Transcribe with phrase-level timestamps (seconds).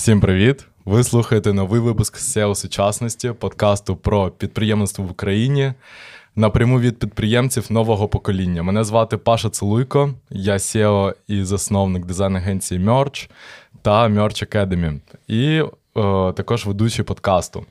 [0.00, 0.66] Всім привіт!
[0.84, 5.72] Ви слухаєте новий випуск SEO сучасності, подкасту про підприємництво в Україні
[6.36, 8.62] напряму від підприємців нового покоління.
[8.62, 13.30] Мене звати Паша Целуйко, я SEO і засновник дизайн-агенції Merch
[13.82, 15.00] та Merch Academy.
[15.28, 15.62] І
[15.94, 17.66] о, також ведучий подкасту.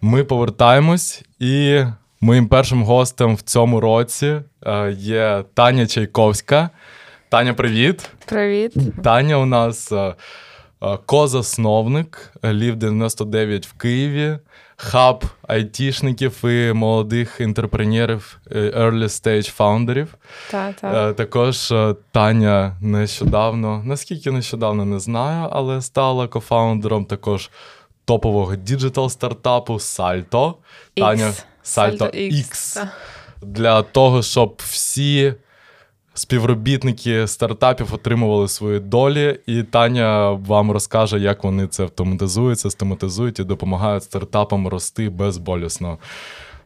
[0.00, 1.82] Ми повертаємось, і
[2.20, 6.70] моїм першим гостем в цьому році е, є Таня Чайковська.
[7.28, 8.10] Таня, привіт.
[8.24, 8.72] Привіт.
[9.02, 10.14] Таня у нас е, е,
[11.06, 14.38] козасновник Лів 99 в Києві,
[14.76, 20.14] хаб айтішників і молодих entrepreneur ів, early stage фаундерів.
[20.50, 21.16] Так, так.
[21.16, 21.72] Також
[22.12, 27.50] Таня нещодавно, наскільки нещодавно не знаю, але стала кофаундером також
[28.04, 30.54] топового digital стартапу Salto.
[30.96, 31.32] Таня
[31.64, 32.32] Salto, Salto X.
[32.32, 32.86] X.
[33.42, 35.34] Для того, щоб всі
[36.14, 43.44] співробітники стартапів отримували свої долі, і Таня вам розкаже, як вони це автоматизують, систематизують і
[43.44, 45.98] допомагають стартапам рости безболісно.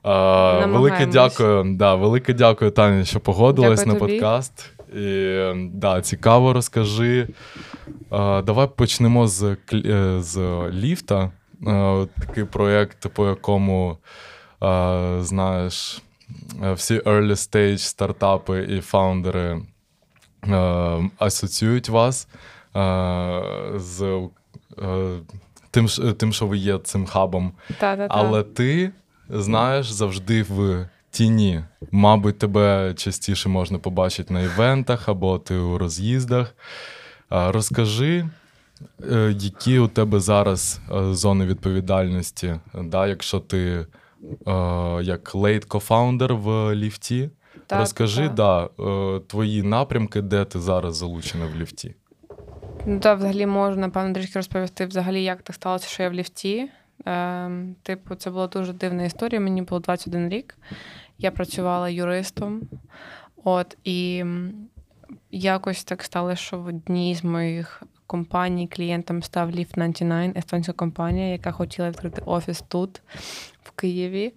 [0.04, 4.12] Uh, велике дякую, да, велике дякую, Таня, що погодилась дякую на тобі.
[4.12, 4.70] подкаст.
[4.96, 5.38] І
[5.72, 7.28] да, цікаво, розкажи.
[8.10, 10.38] Uh, давай почнемо з е, з
[10.70, 11.30] ліфта.
[11.62, 13.98] Uh, такий проєкт, по якому,
[15.20, 16.05] знаєш, Е,
[16.62, 19.62] всі early stage стартапи і фаундери
[20.48, 22.28] е, асоціюють вас
[22.76, 23.42] е,
[23.74, 24.02] з
[24.82, 25.18] е,
[25.70, 25.86] тим,
[26.18, 27.52] тим, що ви є цим хабом.
[27.78, 28.14] Та-та-та.
[28.14, 28.90] Але ти
[29.30, 31.64] знаєш завжди в тіні.
[31.90, 36.54] Мабуть, тебе частіше можна побачити на івентах або ти у роз'їздах.
[37.32, 38.26] Е, розкажи.
[39.12, 43.86] Е, які у тебе зараз зони відповідальності, да, якщо ти
[45.02, 47.30] як late кофаундер в ліфті.
[47.66, 48.34] Так, Розкажи, так.
[48.34, 51.94] да, е, твої напрямки, де ти зараз залучена в ліфті.
[52.86, 56.68] Ну, так, взагалі можу, напевно, трішки розповісти, взагалі, як так сталося, що я в ліфті.
[57.06, 57.50] Е,
[57.82, 59.40] Типу, це була дуже дивна історія.
[59.40, 60.56] Мені було 21 рік.
[61.18, 62.60] Я працювала юристом.
[63.44, 64.24] От, І
[65.30, 71.28] якось так сталося, що в одній з моїх компаній клієнтом став Lift 99, естонська компанія,
[71.32, 73.02] яка хотіла відкрити офіс тут,
[73.66, 74.34] в Києві.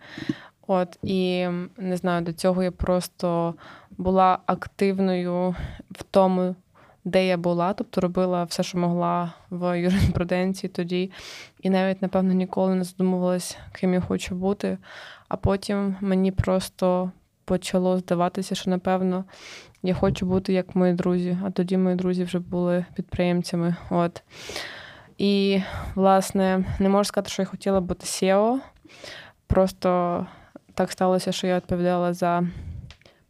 [0.68, 1.48] От і
[1.78, 3.56] не знаю, до цього я просто
[3.98, 5.56] була активною
[5.92, 6.56] в тому,
[7.06, 11.12] де я була, тобто робила все, що могла в юриспруденції тоді,
[11.62, 14.78] і навіть, напевно, ніколи не задумувалась, ким я хочу бути.
[15.28, 17.12] А потім мені просто
[17.46, 19.26] почало здаватися, що напевно
[19.84, 23.76] я хочу бути як мої друзі, а тоді мої друзі вже були підприємцями.
[23.90, 24.24] От.
[25.18, 25.62] І,
[25.96, 28.60] власне, не можу сказати, що я хотіла бути CEO.
[29.48, 30.26] Просто
[30.74, 32.44] так сталося, що я відповідала за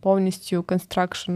[0.01, 1.31] повністю construction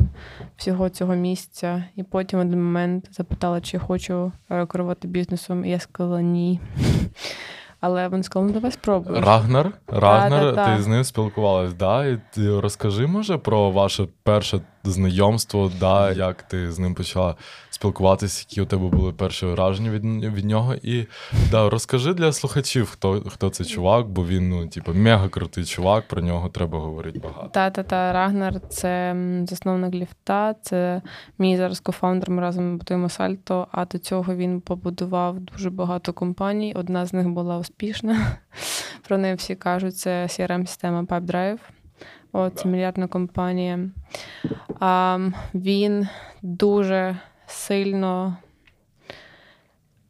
[0.57, 1.83] всього цього місця.
[1.95, 4.31] І потім в один момент запитала, чи я хочу
[4.71, 6.59] керувати бізнесом, і я сказала ні.
[7.79, 9.25] Але вони сказали, ну давай спробуємо.
[9.25, 12.05] Рагнар, Рагнар, да, да, ти з ним спілкувалась, да?
[12.05, 17.35] І ти розкажи, може, про ваше перше знайомство, да, як ти з ним почала
[17.69, 20.03] спілкуватися, які у тебе були перші враження від
[20.35, 20.75] від нього.
[20.83, 21.05] І
[21.51, 26.07] да, розкажи для слухачів, хто хто це чувак, бо він ну, типу, мега крутий чувак,
[26.07, 27.47] про нього треба говорити багато.
[27.47, 29.15] Та-та-та, Рагнар це
[29.47, 31.01] засновник ліфта, це
[31.37, 36.73] мій зараз кофаундер, ми разом будуємо сальто, а до цього він побудував дуже багато компаній.
[36.73, 38.37] Одна з них була успішна.
[39.07, 41.59] Про неї всі кажуть, це CRM-система PipeDrive.
[42.35, 43.79] О, це мільярдна компанія.
[44.79, 45.19] А,
[45.53, 46.07] Він
[46.41, 48.37] дуже сильно,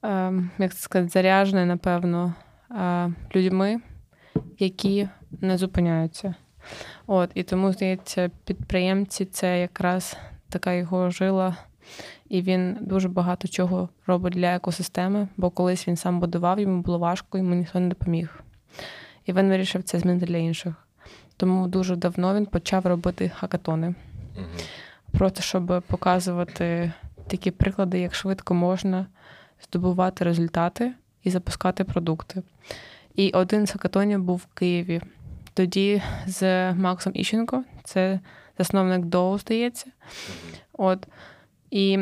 [0.01, 2.33] а, як це сказати, заряджений, напевно,
[2.69, 3.81] а, людьми,
[4.59, 5.09] які
[5.41, 6.35] не зупиняються.
[7.07, 10.17] От, І тому, здається, підприємці це якраз
[10.50, 11.56] така його жила.
[12.29, 17.00] І він дуже багато чого робить для екосистеми, бо колись він сам будував, йому було
[17.00, 18.44] важко, йому ніхто не допоміг.
[19.25, 20.82] І він вирішив це змінити для інших.
[21.38, 23.95] Тому дуже давно він почав робити хакатони.
[24.38, 24.45] Угу.
[25.11, 26.91] Просто щоб показувати
[27.27, 29.05] такі приклади, як швидко можна
[29.63, 32.44] здобувати результати і запускати продукти.
[33.15, 35.01] І один з хакатонів був в Києві.
[35.53, 38.19] Тоді з Максом Іщенко, це
[38.57, 39.91] засновник Доу, здається.
[40.74, 41.07] От.
[41.71, 42.00] І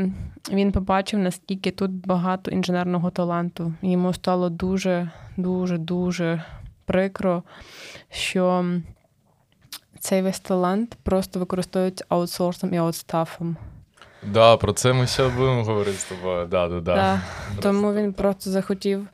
[0.51, 3.73] він побачив, наскільки тут багато інженерного таланту.
[3.81, 6.43] Йому стало дуже, дуже, дуже
[6.85, 7.43] прикро,
[8.09, 8.65] що
[10.01, 13.57] цей весь талант просто використовують аутсорсом і аутстафом.
[14.33, 16.47] Да, про це ми ще будемо говорити з тобою.
[16.47, 16.95] Да, да, да.
[16.95, 17.21] да.
[17.61, 19.07] Тому він просто захотів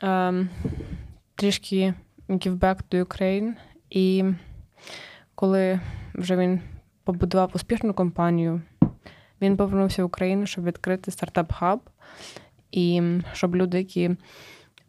[0.00, 0.48] ем,
[1.34, 1.94] трішки
[2.28, 3.52] give back to Ukraine.
[3.90, 4.24] І
[5.34, 5.80] коли
[6.14, 6.60] вже він
[7.04, 8.62] побудував успішну компанію,
[9.40, 11.78] він повернувся в Україну, щоб відкрити стартап-хаб.
[12.72, 13.02] І
[13.32, 14.10] щоб люди, які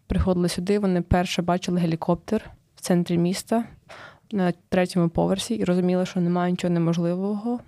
[0.07, 3.63] приходили сюди, вони перше бачили гелікоптер в центрі міста
[4.33, 7.59] на третьому поверсі і розуміли, що немає нічого неможливого.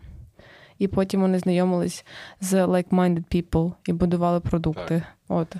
[0.79, 2.05] І потім вони знайомились
[2.41, 5.03] з like-minded people і будували продукти.
[5.27, 5.37] Так.
[5.37, 5.55] От.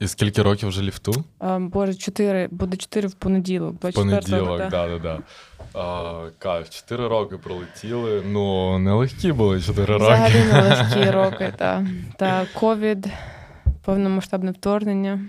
[0.00, 1.24] І скільки років вже ліфту?
[1.38, 3.74] А, Боже, чотири, буде чотири в понеділок.
[3.82, 6.32] В понеділок, так, так, так.
[6.38, 8.22] Кайф, чотири роки пролетіли.
[8.26, 10.04] Ну, нелегкі були чотири роки.
[10.04, 11.82] Взагалі нелегкі роки, так.
[12.16, 13.06] Та ковід,
[13.84, 15.20] повномасштабне вторгнення.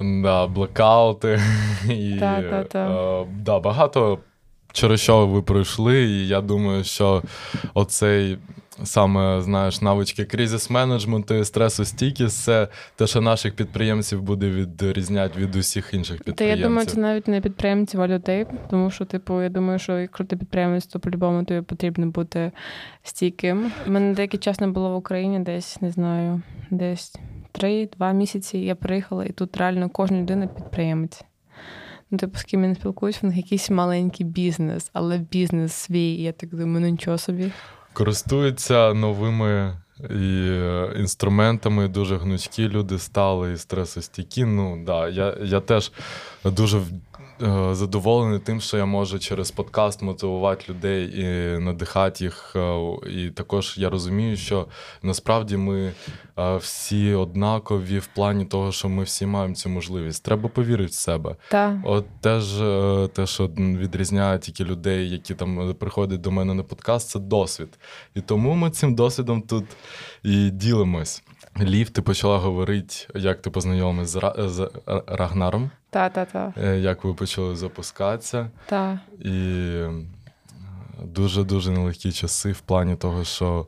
[0.00, 1.40] Да, Блекаути.
[1.88, 2.78] і та, та, та.
[2.78, 4.18] А, да, Багато
[4.72, 7.22] через що ви пройшли, і я думаю, що
[7.74, 8.38] оцей
[8.84, 15.56] саме знаєш навички кризис менеджменту, і стресостійкість це те, що наших підприємців буде відрізняти від
[15.56, 16.56] усіх інших підприємців.
[16.56, 18.46] Та я думаю, це навіть не підприємців, а людей.
[18.70, 22.52] Тому що, типу, я думаю, що якщо ти підприємець, то по-любому тобі потрібно бути
[23.02, 23.72] стійким.
[23.86, 27.14] У мене деякий час не було в Україні, десь не знаю, десь
[27.52, 28.58] три-два місяці.
[28.58, 31.24] Я приїхала, і тут реально кожна людина підприємець.
[32.10, 36.14] Ну, типу, з ким я не спілкуюсь, в них якийсь маленький бізнес, але бізнес свій.
[36.14, 37.52] Я так думаю, ну нічого собі
[37.92, 39.76] користуються новими
[40.10, 41.88] і е, інструментами.
[41.88, 44.44] Дуже гнучкі люди стали і стресостійкі.
[44.44, 45.92] Ну да, я, я теж
[46.44, 46.80] дуже
[47.72, 51.24] задоволений тим, що я можу через подкаст мотивувати людей і
[51.58, 52.52] надихати їх.
[52.56, 54.66] Е, і також я розумію, що
[55.02, 55.92] насправді ми
[56.38, 60.24] е, всі однакові в плані того, що ми всі маємо цю можливість.
[60.24, 61.36] Треба повірити в себе.
[61.50, 61.82] Та.
[61.84, 62.54] От теж
[63.12, 67.78] те, що відрізняє тільки людей, які там приходять до мене на подкаст, це досвід.
[68.14, 69.64] І тому ми цим досвідом тут
[70.22, 71.22] і ділимось.
[71.58, 74.70] Лів, ти почала говорити, як ти познайомилась з, з
[75.06, 75.70] Рагнаром.
[75.90, 76.54] Та-та-та.
[76.62, 78.50] Е, як ви почали запускатися.
[78.66, 79.00] Та.
[79.18, 79.82] І
[81.02, 83.66] дуже-дуже нелегкі часи в плані того, що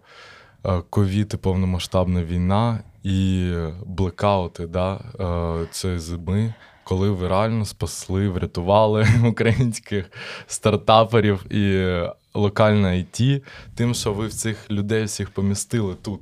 [0.65, 3.53] е, ковід і повномасштабна війна і
[3.87, 6.55] блекаути да, е, цієї зими,
[6.85, 10.11] коли ви реально спасли, врятували українських
[10.47, 11.97] стартаперів і
[12.35, 13.43] локальне IT,
[13.75, 16.21] тим, що ви в цих людей всіх помістили тут.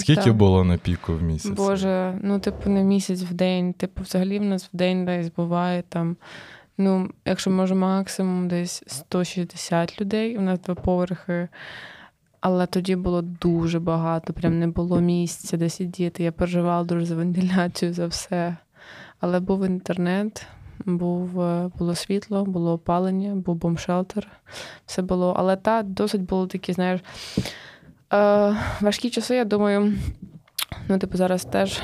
[0.00, 0.36] Скільки так.
[0.36, 1.52] було на піку в місяць?
[1.52, 3.72] Боже, ну, типу, не місяць в день.
[3.72, 6.16] Типу, взагалі в нас в день десь буває там.
[6.78, 10.38] Ну, якщо може, максимум десь 160 людей.
[10.38, 11.48] У нас два поверхи.
[12.40, 16.22] Але тоді було дуже багато, прям не було місця, де сидіти.
[16.22, 18.56] Я переживала дуже за вентиляцію, за все.
[19.20, 20.46] Але був інтернет,
[20.84, 24.28] був, е, було світло, було опалення, був бомшелтер.
[24.86, 25.34] Все було.
[25.38, 27.00] Але та досить було такі, знаєш.
[28.12, 29.92] Е, Важкі часи, я думаю,
[30.88, 31.82] ну, типу, зараз теж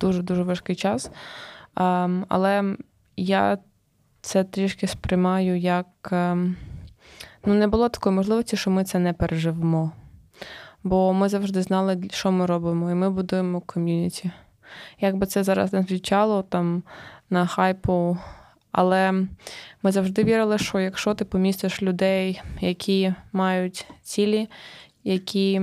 [0.00, 1.06] дуже-дуже важкий час.
[1.06, 1.10] Е,
[2.28, 2.76] але
[3.16, 3.58] я
[4.20, 6.34] це трішки сприймаю як е,
[7.44, 9.92] ну, не було такої можливості, що ми це не переживемо.
[10.82, 14.30] Бо ми завжди знали, що ми робимо, і ми будуємо ком'юніті.
[15.00, 16.82] Як би це зараз не звучало там
[17.30, 18.18] на хайпу
[18.72, 19.26] але
[19.82, 24.48] ми завжди вірили, що якщо ти помістиш людей, які мають цілі,
[25.04, 25.60] які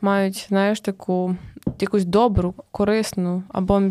[0.00, 1.36] мають, знаєш, таку
[1.80, 3.82] якусь добру, корисну, або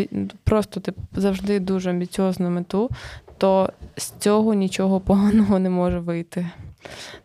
[0.44, 2.90] просто типу, завжди дуже амбіціозну мету,
[3.38, 6.50] то з цього нічого поганого не може вийти.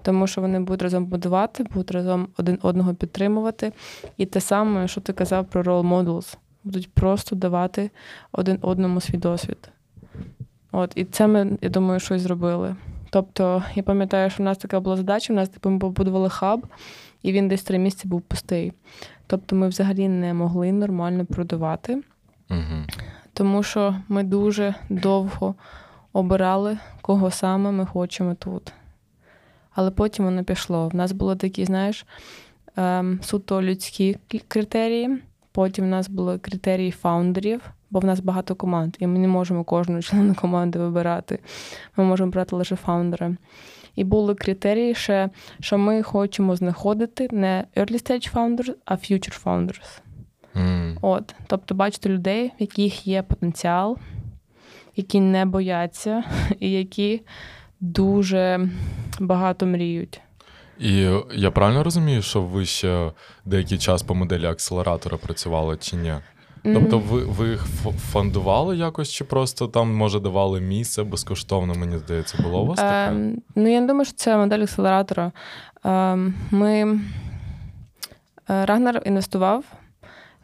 [0.03, 3.73] Тому що вони будуть разом будувати, будуть разом один одного підтримувати.
[4.17, 7.91] І те саме, що ти казав про role models, будуть просто давати
[8.33, 9.71] один одному свій досвід.
[10.73, 12.77] От, І це ми, я думаю, щось зробили.
[13.11, 16.67] Тобто, я пам'ятаю, що в нас така була задача, у нас типу, ми побудували хаб,
[17.23, 18.73] і він десь три місяці був пустий.
[19.27, 22.03] Тобто ми взагалі не могли нормально продавати,
[22.51, 22.85] угу.
[23.33, 25.55] тому що ми дуже довго
[26.13, 28.73] обирали, кого саме ми хочемо тут.
[29.75, 30.89] Але потім воно пішло.
[30.89, 32.07] В нас були такі, знаєш,
[32.77, 34.17] ем, суто людські
[34.49, 35.23] критерії.
[35.53, 39.65] Потім в нас були критерії фаундерів бо в нас багато команд, і ми не можемо
[39.65, 41.39] кожного члена команди вибирати.
[41.97, 43.37] Ми можемо брати лише фаундера.
[43.97, 45.31] І були критерії, ще,
[45.61, 50.01] що ми хочемо знаходити не early stage founders, а future founders.
[50.55, 50.99] Mm.
[51.03, 53.99] От, Тобто, бачити людей, в яких є потенціал,
[54.97, 56.25] які не бояться,
[56.61, 57.23] і які
[57.81, 58.69] дуже
[59.21, 60.21] багато мріють.
[60.79, 63.13] І я правильно розумію, що ви ще
[63.45, 66.15] деякий час по моделі акселератора працювали чи ні?
[66.63, 67.67] Тобто, ви ви їх
[68.13, 73.13] фондували якось, чи просто там, може, давали місце безкоштовно, мені здається, було у вас таке?
[73.13, 75.33] Е, ну, я не думаю, що це модель акселератора.
[75.85, 76.17] Е,
[76.51, 77.01] ми
[78.49, 79.65] Рагнар інвестував,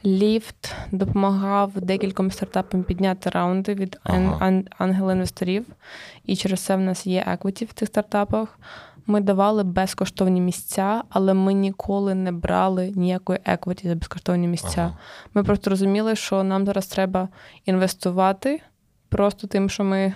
[0.05, 4.53] ліфт допомагав декільком стартапам підняти раунди від ага.
[4.79, 5.67] ангел-інвесторів.
[6.25, 8.59] І через це в нас є еквіті в цих стартапах.
[9.07, 14.81] Ми давали безкоштовні місця, але ми ніколи не брали ніякої еквіті за безкоштовні місця.
[14.81, 14.97] Ага.
[15.35, 17.29] Ми просто розуміли, що нам зараз треба
[17.65, 18.61] інвестувати
[19.09, 20.15] просто тим, що ми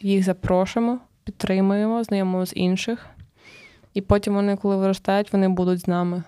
[0.00, 3.06] їх запрошуємо, підтримуємо, знайомимо з інших.
[3.94, 6.22] І потім вони, коли виростають, вони будуть з нами.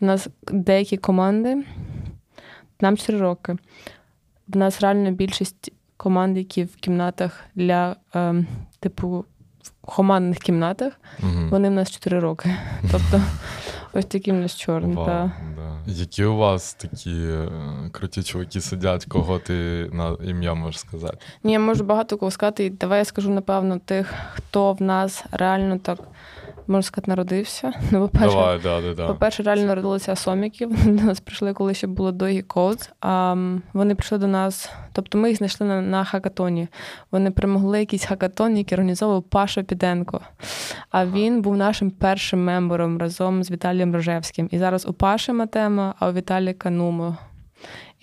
[0.00, 1.64] У нас деякі команди,
[2.80, 3.56] нам 4 роки.
[4.48, 8.44] В нас реально більшість команд, які в кімнатах для, е,
[8.80, 9.24] типу,
[9.86, 11.48] в командних кімнатах, угу.
[11.50, 12.56] вони в нас 4 роки.
[12.92, 13.20] Тобто,
[13.92, 14.94] ось такі в нас чорні.
[14.94, 15.32] Вау, та.
[15.56, 15.92] Да.
[15.92, 17.48] Які у вас такі е,
[17.92, 21.18] круті чуваки сидять, кого ти на ім'я можеш сказати?
[21.44, 22.70] Ні, я можу багато кого сказати.
[22.70, 25.98] Давай я скажу, напевно, тих, хто в нас реально так
[26.66, 27.72] можна сказати, народився.
[27.90, 29.06] Ну, по-перше, Давай, да, да, да.
[29.06, 30.66] по-перше, реально народилися асоміки.
[30.66, 32.90] Вони до нас прийшли, коли ще було Догі Коудс.
[33.00, 33.36] А
[33.72, 36.68] вони прийшли до нас, тобто ми їх знайшли на, на хакатоні.
[37.10, 40.20] Вони перемогли якийсь хакатон, який організовував Паша Піденко.
[40.90, 44.48] А він був нашим першим мембером разом з Віталієм Рожевським.
[44.52, 47.16] І зараз у Паші Матема, а у Віталіка Нумо.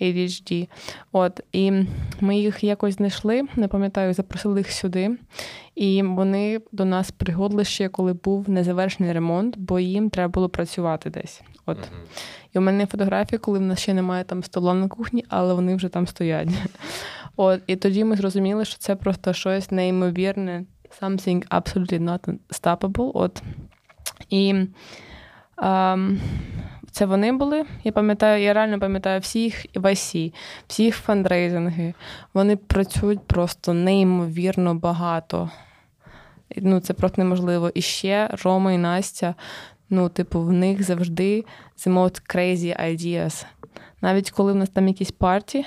[0.02, 0.68] ADHD.
[1.12, 1.72] От, І
[2.20, 5.10] ми їх якось знайшли, не пам'ятаю, запросили їх сюди.
[5.74, 11.10] І вони до нас пригодили ще, коли був незавершений ремонт, бо їм треба було працювати
[11.10, 11.42] десь.
[11.66, 11.78] От.
[11.78, 12.22] Uh-huh.
[12.54, 15.76] І у мене фотографії, коли в нас ще немає там стола на кухні, але вони
[15.76, 16.48] вже там стоять.
[17.36, 20.64] От, І тоді ми зрозуміли, що це просто щось неймовірне,
[21.02, 23.10] something absolutely not stoppable.
[23.14, 23.42] От.
[24.30, 24.54] І
[25.56, 26.18] um,
[26.92, 27.64] це вони були.
[27.84, 30.34] Я пам'ятаю, я реально пам'ятаю всіх вайсі,
[30.66, 31.94] всіх фандрейзинги.
[32.34, 35.50] Вони працюють просто неймовірно багато.
[36.56, 37.70] Ну, Це просто неможливо.
[37.74, 39.34] І ще Рома і Настя.
[39.90, 41.44] Ну, типу, в них завжди
[41.86, 43.46] most crazy ideas.
[44.00, 45.64] Навіть коли в нас там якісь парті,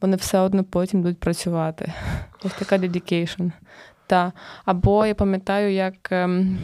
[0.00, 1.92] вони все одно потім будуть працювати.
[2.44, 3.52] Ось така dedication.
[4.06, 4.32] Та.
[4.64, 6.58] Або я пам'ятаю, як ем,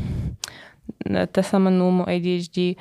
[1.33, 2.77] те саме Нумо ADHD.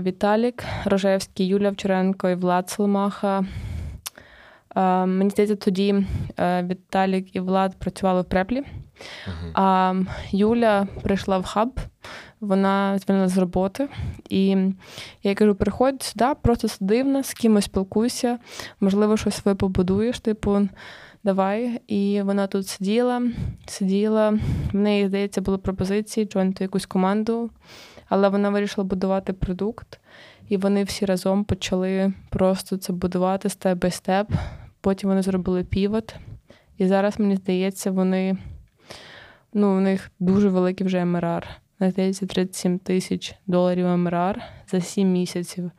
[0.00, 3.44] Віталік Рожевський, Юля Вчоренко і Влад Соломаха.
[5.06, 6.06] Мені здається, тоді
[6.38, 8.62] е, Віталік і Влад працювали в преплі.
[9.54, 9.94] А
[10.30, 11.80] Юля прийшла в хаб,
[12.40, 13.88] вона звільнилася з роботи.
[14.28, 14.56] І
[15.22, 18.38] я кажу: приходь сюди, просто сиди в нас, з кимось спілкуйся,
[18.80, 20.68] можливо, щось ви побудуєш, типу,
[21.24, 21.80] давай.
[21.86, 23.22] І вона тут сиділа,
[23.66, 24.38] сиділа.
[24.72, 27.50] В неї, здається, були пропозиції джойнти якусь команду
[28.10, 30.00] але вона вирішила будувати продукт,
[30.48, 34.30] і вони всі разом почали просто це будувати степ бай степ.
[34.80, 36.14] Потім вони зробили півот.
[36.78, 38.36] І зараз, мені здається, вони
[39.52, 41.48] ну, у них дуже великий вже МРР.
[41.80, 45.70] Здається, 37 тисяч доларів МРР за 7 місяців.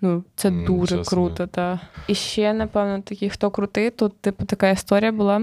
[0.00, 1.10] Ну, це mm, дуже чесно.
[1.10, 1.46] круто.
[1.46, 1.80] Та.
[2.08, 5.42] І ще, напевно, такі, хто крутий, тут, типу, така історія була.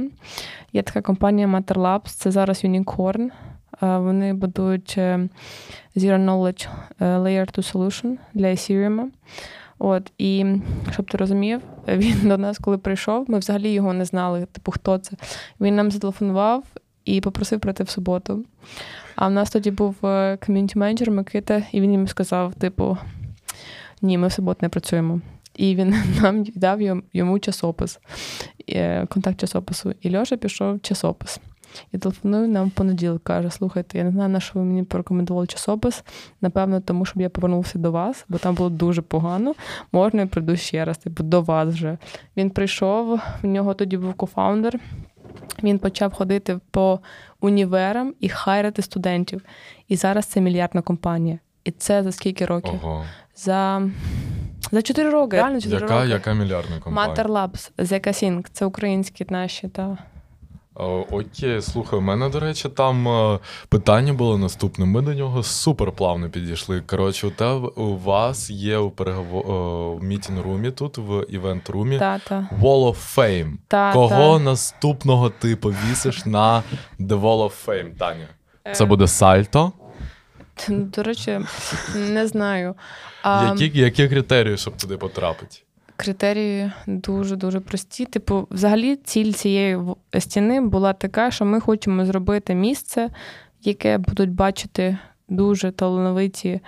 [0.74, 3.30] Є така компанія Matter Labs, це зараз Unicorn.
[3.82, 5.30] Вони будують е,
[5.98, 6.68] Zero Knowledge
[7.00, 9.04] е, Layer 2 Solution для Ethereum.
[9.80, 10.46] От, І
[10.92, 14.98] щоб ти розумів, він до нас, коли прийшов, ми взагалі його не знали, типу, хто
[14.98, 15.12] це.
[15.62, 16.64] Він нам зателефонував
[17.06, 18.46] і попросив прийти в суботу.
[19.16, 19.96] А в нас тоді був
[20.46, 22.98] ком'юніті менеджер Микита, і він їм сказав: типу,
[24.02, 25.22] ні, ми в суботу не працюємо.
[25.56, 26.82] І він нам дав
[27.14, 28.00] йому часопис,
[29.10, 29.94] контакт часопису.
[30.02, 31.40] І Льоша пішов в часопис.
[31.92, 35.48] І телефонує нам в понеділок, каже: слухайте, я не знаю, на що ви мені порекомендували
[35.48, 36.04] часопис.
[36.42, 39.56] Напевно, тому щоб я повернувся до вас, бо там було дуже погано.
[39.92, 41.98] Можна я прийду ще раз, типу, до вас вже.
[42.38, 44.80] Він прийшов, в нього тоді був кофаундер.
[45.64, 47.00] Він почав ходити по
[47.42, 49.42] універам і хайрити студентів.
[49.88, 51.40] І зараз це мільярдна компанія.
[51.64, 52.80] І це за скільки років?
[52.84, 53.06] Ого.
[53.36, 53.90] За
[54.72, 55.38] за 4 роки.
[55.38, 56.10] Реально 4 яка, роки.
[56.10, 57.16] Яка мільярдна компанія?
[57.16, 59.68] Matter Labs, Zekasync, це українські наші.
[59.68, 59.98] та.
[60.80, 64.86] Окей, слухай, у мене, до речі, там е, питання було наступне.
[64.86, 66.82] Ми до нього супер плавно підійшли.
[66.82, 69.46] Коротше, у тебе у вас є у переговор
[69.98, 73.54] в meeting room і тут, в event room і Wall of Fame.
[73.68, 76.64] Та, Кого наступного ти повісиш на
[77.00, 78.28] The Wall of Fame, Таня?
[78.74, 78.88] Це е.
[78.88, 79.72] буде Salto?
[80.70, 81.40] До речі,
[81.96, 82.76] не знаю.
[83.26, 85.58] Які які критерії, щоб туди потрапити?
[85.98, 88.06] Критерії дуже-дуже прості.
[88.06, 89.80] Типу, взагалі, ціль цієї
[90.20, 93.10] стіни була така, що ми хочемо зробити місце,
[93.64, 94.98] яке будуть бачити
[95.30, 96.60] дуже талановиті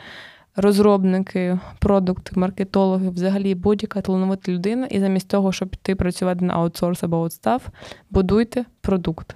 [0.56, 4.86] розробники, продукти, маркетологи, взагалі будь-яка талановита людина.
[4.86, 7.70] І замість того, щоб піти працювати на аутсорс або аутстав,
[8.10, 9.36] будуйте продукт.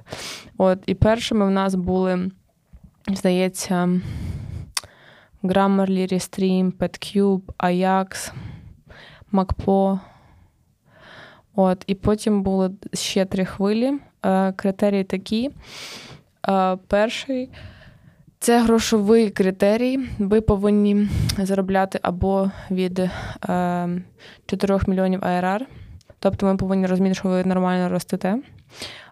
[0.58, 2.32] От, І першими в нас були,
[3.08, 4.02] здається,
[5.44, 8.32] Grammarly, Restream, PetCube, Ajax.
[9.34, 10.00] МакПо.
[11.56, 13.94] От, І потім були ще три хвилі.
[14.26, 15.52] Е, Критерії такі.
[16.50, 17.50] Е, Перший
[18.40, 20.00] Це грошовий критерій.
[20.20, 23.10] Ви повинні заробляти або від е,
[24.46, 25.66] 4 мільйонів АРР,
[26.20, 28.38] тобто ми повинні розуміти, що ви нормально ростете,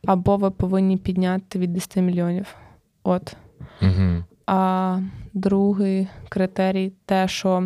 [0.05, 2.55] або ви повинні підняти від 10 мільйонів.
[3.03, 3.35] От.
[3.81, 4.23] Угу.
[4.45, 4.99] А
[5.33, 7.63] другий критерій те, що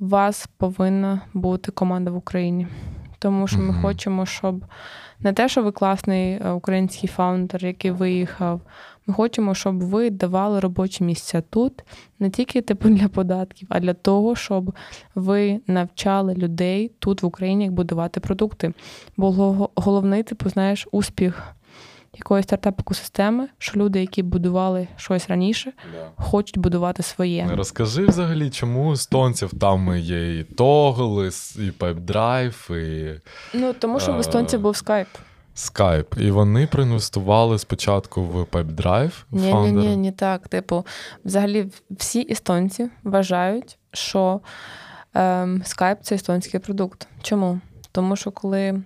[0.00, 2.66] у вас повинна бути команда в Україні.
[3.18, 4.64] Тому що ми хочемо, щоб
[5.20, 8.60] не те, що ви класний е, український фаундер, який виїхав.
[9.06, 11.84] Ми хочемо, щоб ви давали робочі місця тут,
[12.18, 14.74] не тільки типу для податків, а для того, щоб
[15.14, 18.72] ви навчали людей тут в Україні, як будувати продукти.
[19.16, 19.30] Бо
[19.74, 21.53] головний, типу, знаєш, успіх
[22.16, 25.72] якоїсь стартап-екосистеми, що люди, які будували щось раніше,
[26.16, 27.48] хочуть будувати своє.
[27.54, 31.72] Розкажи взагалі, чому у естонців там є і Тогл, і с- і
[33.54, 35.08] Ну тому що в естонців був скайп.
[35.56, 36.20] Skype.
[36.20, 39.12] І вони проінвестували спочатку в PipeDrive.
[39.30, 39.96] Ні, ні, фаундери.
[39.96, 40.48] ні, так.
[40.48, 40.86] Типу,
[41.24, 44.40] взагалі, всі естонці вважають, що
[45.14, 47.08] ем, скайп це естонський продукт.
[47.22, 47.60] Чому?
[47.92, 48.82] Тому що коли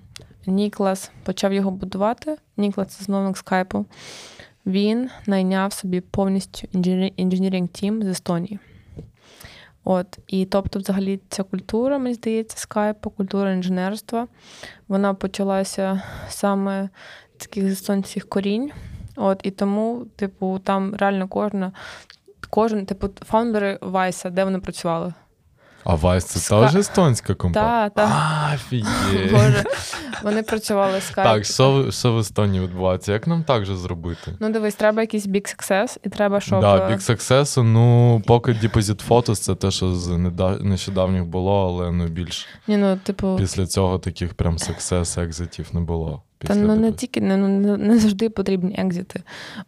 [0.49, 3.87] Ніклас почав його будувати, Ніклас це засновник скайпу,
[4.67, 6.69] він найняв собі повністю
[7.17, 8.59] інженірінг тім з Естонії.
[9.85, 14.29] От, і тобто, взагалі, ця культура, мені здається, скайпу, культура інженерства,
[14.89, 16.89] вона почалася саме
[17.37, 18.71] з таких естонських корінь.
[19.17, 21.73] От, і тому, типу, там реально кожна,
[22.51, 25.15] кожен, типу, фаундери Вайса, де вони працювали?
[25.85, 27.89] А Vice це Ска- теж естонська компанія?
[27.89, 28.55] Та, та.
[28.55, 29.33] Офігеть.
[29.33, 29.65] Боже,
[30.23, 33.13] вони працювали з Так, що, що в Естонії відбувається?
[33.13, 34.37] Як нам так же зробити?
[34.41, 36.61] Ну, дивись, треба якийсь big success, і треба, щоб.
[36.61, 40.09] Да, е, Big Success, ну, поки Deposit Photos, це те, що з
[40.61, 45.81] нещодавніх було, але ну більш Ні, ну, типу, після цього таких прям success екзитів не
[45.81, 46.23] було.
[46.39, 49.23] Та ну не тільки не, ну, не, не завжди потрібні екзити.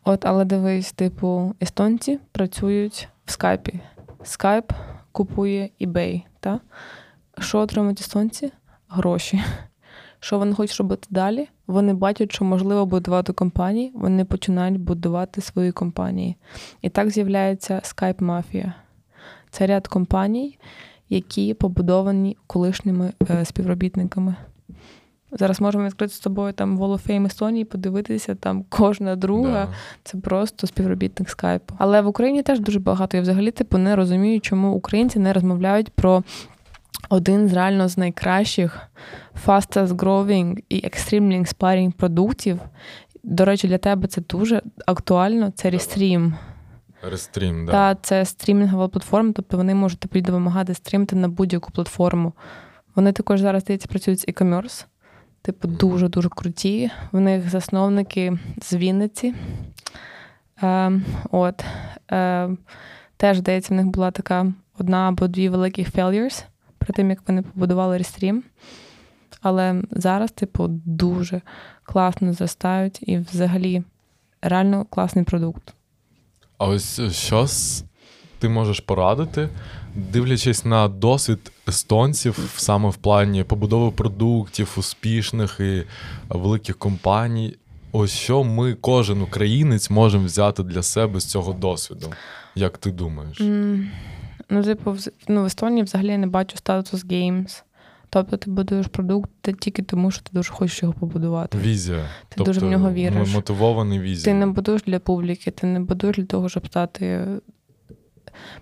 [0.05, 3.81] От, але дивись, типу, естонці працюють в скайпі.
[4.25, 4.73] Скайп
[5.12, 6.61] купує eBay, та?
[7.38, 8.52] Що отримують естонці?
[8.88, 9.40] Гроші.
[10.21, 11.49] Що вони хочуть робити далі?
[11.67, 16.37] Вони бачать, що можливо будувати компанії, вони починають будувати свої компанії.
[16.82, 18.73] І так з'являється Skype Mafia.
[19.50, 20.58] Це ряд компаній,
[21.08, 24.35] які побудовані колишніми е, співробітниками.
[25.32, 29.75] Зараз можемо відкрити з тобою там Wall of Fame Естонії, подивитися, там кожна друга Да.
[30.04, 31.75] це просто співробітник скайпу.
[31.78, 33.16] Але в Україні теж дуже багато.
[33.16, 36.23] Я взагалі типу не розумію, чому українці не розмовляють про
[37.08, 38.80] один з реально з найкращих
[39.47, 42.60] fastest growing і extremely inspiring продуктів.
[43.25, 45.50] До речі, для тебе це дуже актуально.
[45.50, 46.32] Це Restream.
[47.02, 47.73] Рестрім, да.
[47.73, 52.32] Та це стрімінгова платформа, тобто вони можуть тобі допомагати стрімити на будь-яку платформу.
[52.95, 54.86] Вони також зараз здається працюють з e-commerce.
[55.43, 56.91] Типу, дуже дуже круті.
[57.13, 59.35] В них засновники з Вінниці.
[60.63, 61.00] Е,
[61.31, 61.65] от.
[62.13, 62.50] Е,
[63.17, 66.45] теж, здається, в них була така одна або дві великих failures
[66.79, 68.41] при тим, як вони побудували Restream.
[69.43, 71.41] Але зараз, типу, дуже
[71.83, 73.83] класно зростають і взагалі
[74.43, 75.75] реально класний продукт.
[76.59, 77.47] А ось е, що
[78.39, 79.49] ти можеш порадити,
[79.95, 85.83] дивлячись на досвід естонців саме в плані побудови продуктів, успішних і
[86.29, 87.57] великих компаній.
[87.93, 92.07] Ось що ми, кожен українець, можемо взяти для себе з цього досвіду.
[92.55, 93.41] Як ти думаєш?
[93.41, 93.91] М,
[94.53, 97.63] Ну, типу, в- ну, в Естонії взагалі я не бачу статус Games.
[98.11, 101.59] Тобто ти будуєш продукт ти тільки тому, що ти дуже хочеш його побудувати.
[101.59, 102.05] Візія.
[102.29, 103.35] Ти дуже в нього віриш.
[103.35, 107.26] Мотивований Ти не будуєш для публіки, ти не будуєш для того, щоб стати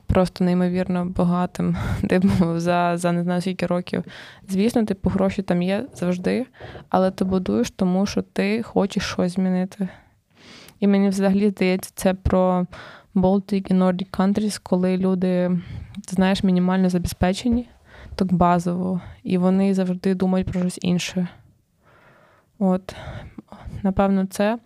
[0.07, 1.77] просто неймовірно багатим,
[2.09, 4.05] типу, за, за не знаю скільки років.
[4.49, 6.47] Звісно, типу, гроші там є завжди,
[6.89, 9.89] але ти будуєш тому, що ти хочеш щось змінити.
[10.81, 12.67] І мені взагалі здається, це про
[13.15, 15.61] Baltic і Nordic countries, коли люди,
[16.09, 17.69] знаєш, мінімально забезпечені,
[18.15, 21.29] так базово, і вони завжди думають про щось інше.
[22.59, 22.95] От,
[23.83, 24.59] напевно, це.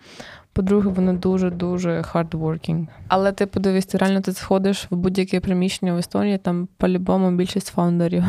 [0.55, 2.87] По-друге, вони дуже-дуже hardworking.
[3.09, 7.69] Але ти подивись, ти реально ти сходиш в будь-яке приміщення в Естонії, там по-любому більшість
[7.69, 8.25] фаундерів.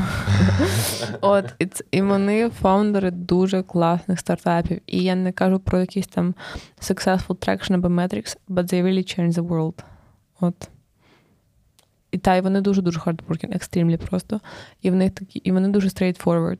[1.22, 1.46] От,
[1.92, 4.82] і, вони фаундери дуже класних стартапів.
[4.88, 6.36] І я не кажу про якийсь там
[6.82, 9.84] successful traction або metrics, but they really change the world.
[10.40, 10.70] От.
[12.12, 14.42] І та, і вони дуже-дуже hardworking, extremely просто.
[14.82, 16.60] І в них такі, і вони дуже straightforward.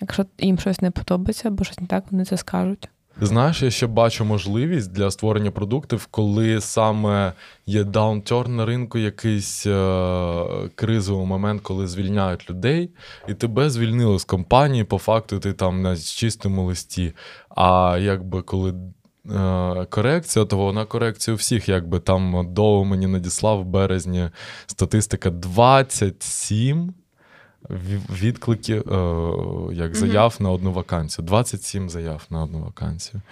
[0.00, 2.88] Якщо їм щось не подобається, або щось не так, вони це скажуть.
[3.20, 7.32] Знаєш, я ще бачу можливість для створення продуктів, коли саме
[7.66, 12.90] є downturn на ринку, якийсь е- кризовий момент, коли звільняють людей,
[13.28, 17.12] і тебе звільнили з компанії, по факту ти там на чистому листі.
[17.48, 18.74] А якби коли
[19.30, 24.30] е, корекція, то вона корекцію всіх, якби там Доу мені надіслав в березні
[24.66, 26.94] статистика 27
[28.10, 28.82] відкликів,
[29.72, 31.26] як заяв на одну вакансію.
[31.26, 33.22] 27 заяв на одну вакансію.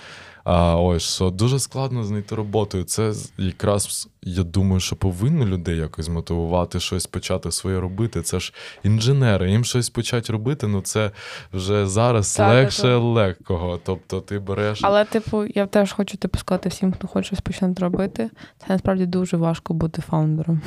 [0.45, 2.79] А, Ось що дуже складно знайти роботу.
[2.79, 8.23] І Це якраз я думаю, що повинно людей якось мотивувати щось почати своє робити.
[8.23, 8.53] Це ж
[8.83, 10.67] інженери, їм щось почати робити.
[10.67, 11.11] Ну це
[11.53, 13.03] вже зараз так, легше так.
[13.03, 13.81] легкого.
[13.85, 14.81] Тобто ти береш.
[14.83, 18.31] Але, типу, я теж хочу типу сказати всім, хто хоче щось почати робити.
[18.59, 20.61] Це насправді дуже важко бути фаундером.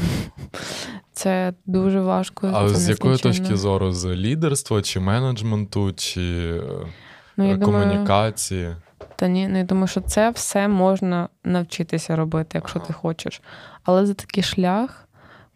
[1.13, 2.51] Це дуже важко.
[2.53, 3.91] А з якої точки зору?
[3.91, 6.21] З лідерства, чи менеджменту, чи
[7.37, 8.61] ну, я комунікації?
[8.61, 8.81] Думаю...
[9.17, 13.41] Та ні, ну я думаю, що це все можна навчитися робити, якщо ти хочеш.
[13.84, 15.08] Але за такий шлях,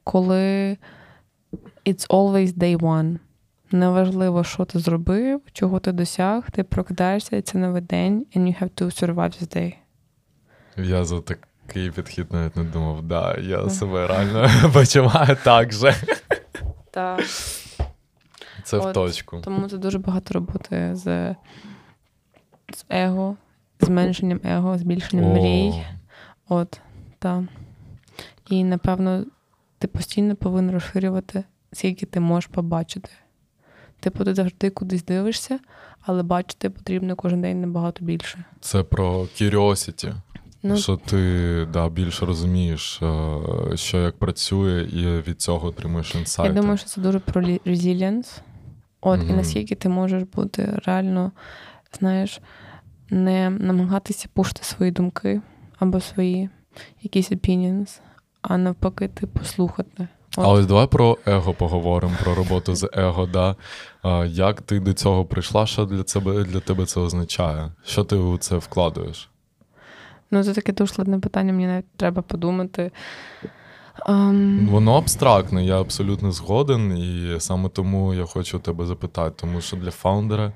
[0.03, 0.77] коли
[1.85, 3.17] it's always day one.
[3.71, 8.63] Неважливо, що ти зробив, чого ти досяг, ти прокидаєшся, і це новий день, and you
[8.63, 9.73] have to survive this day.
[10.77, 15.95] Я за такий підхід навіть не думав, да, я себе реально почуваю так же.
[16.91, 17.23] Так.
[18.63, 19.41] Це От, в точку.
[19.41, 21.35] Тому це дуже багато роботи з
[22.73, 23.37] з его,
[23.81, 25.33] зменшенням его, збільшенням О.
[25.33, 25.83] мрій.
[26.49, 26.81] От,
[27.19, 27.43] так.
[28.49, 29.25] І, напевно,
[29.77, 33.09] ти постійно повинен розширювати, скільки ти можеш побачити.
[33.99, 35.59] Типу, ти завжди кудись дивишся,
[36.01, 38.43] але бачити потрібно кожен день набагато більше.
[38.59, 40.13] Це про curiosity.
[40.63, 46.53] Ну, що ти да, більше розумієш, е, що як працює, і від цього отримуєш інсайти.
[46.53, 48.41] Я думаю, що це дуже про resilience.
[49.01, 49.29] От, mm-hmm.
[49.29, 51.31] і наскільки ти можеш бути реально
[51.99, 52.41] знаєш,
[53.11, 55.41] не намагатися пушити свої думки
[55.79, 56.49] або свої
[57.01, 57.99] якісь opinions,
[58.41, 60.07] а навпаки, типу, слухати.
[60.37, 60.45] От.
[60.45, 63.25] А ось давай про его поговоримо, про роботу з его.
[63.25, 63.55] Да?
[64.25, 65.65] Як ти до цього прийшла?
[65.65, 67.71] Що для тебе для тебе це означає?
[67.85, 69.29] Що ти у це вкладуєш?
[70.31, 72.91] Ну, це таке дуже складне питання, мені навіть треба подумати.
[74.07, 74.69] Um...
[74.69, 79.91] Воно абстрактне, я абсолютно згоден, і саме тому я хочу тебе запитати, тому що для
[79.91, 80.53] фаундера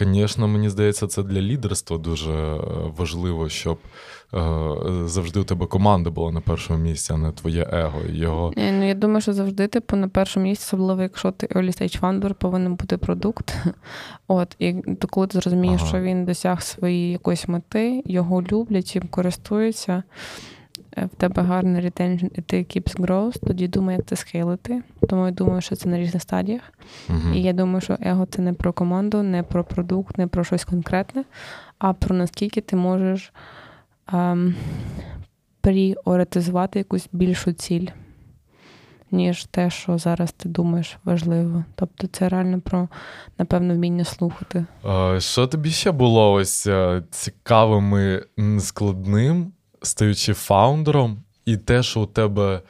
[0.00, 2.60] Звісно, мені здається, це для лідерства дуже е,
[2.96, 3.78] важливо, щоб
[4.34, 4.38] е,
[5.04, 8.00] завжди у тебе команда була на першому місці, а не твоє его.
[8.12, 8.52] Його...
[8.56, 12.00] Не, ну, Я думаю, що завжди типу, на першому місці, особливо, якщо ти early stage
[12.00, 13.56] founder, повинен бути продукт.
[14.28, 15.88] От, І то коли ти зрозумієш, ага.
[15.88, 20.02] що він досяг своєї якоїсь мети, його люблять, їм користуються.
[20.96, 24.82] Е, в тебе гарний ретеншн і ти keeps growth, тоді думай, як це схилити.
[25.08, 26.62] Тому я думаю, що це на різних стадіях.
[27.08, 27.34] Uh-huh.
[27.34, 30.64] І я думаю, що его це не про команду, не про продукт, не про щось
[30.64, 31.24] конкретне,
[31.78, 33.32] а про наскільки ти можеш
[34.12, 34.54] ем,
[35.60, 37.86] пріоритизувати якусь більшу ціль,
[39.10, 41.64] ніж те, що зараз ти думаєш важливо.
[41.74, 42.88] Тобто це реально про,
[43.38, 44.66] напевно, вміння слухати.
[45.18, 49.52] Що тобі ще було ось е, цікавим і складним?
[49.82, 52.62] Стаючи фаундером, і те, що у тебе,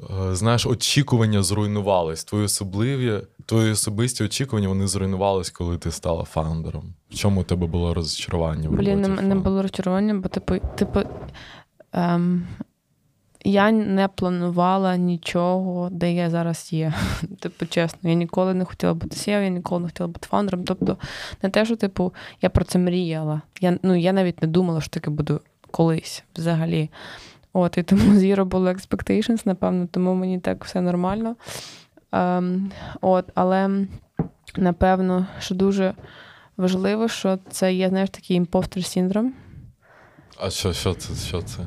[0.00, 2.24] е, знаєш, очікування зруйнувались.
[2.24, 6.94] Твої особливі, твої особисті очікування вони зруйнувались, коли ти стала фаундером.
[7.10, 8.68] В чому у тебе було розчарування?
[8.68, 11.00] Блін, не, не було розчарування, бо типу, типу.
[11.92, 12.46] Ем...
[13.44, 16.94] Я не планувала нічого, де я зараз є.
[17.40, 20.64] Типу, чесно, я ніколи не хотіла бути SEO, я ніколи не хотіла бути фаундером.
[20.64, 20.96] Тобто,
[21.42, 23.40] не те, що типу, я про це мріяла.
[23.60, 25.40] Я ну, я навіть не думала, що таке буду
[25.78, 26.90] колись взагалі.
[27.52, 31.36] От, І тому zero було expectations, напевно, тому мені так все нормально.
[32.12, 33.86] Ем, от, Але
[34.56, 35.94] напевно, що дуже
[36.56, 39.32] важливо, що це є, знаєш, такий impostor syndrome.
[40.40, 41.14] А що що це?
[41.14, 41.58] Що це?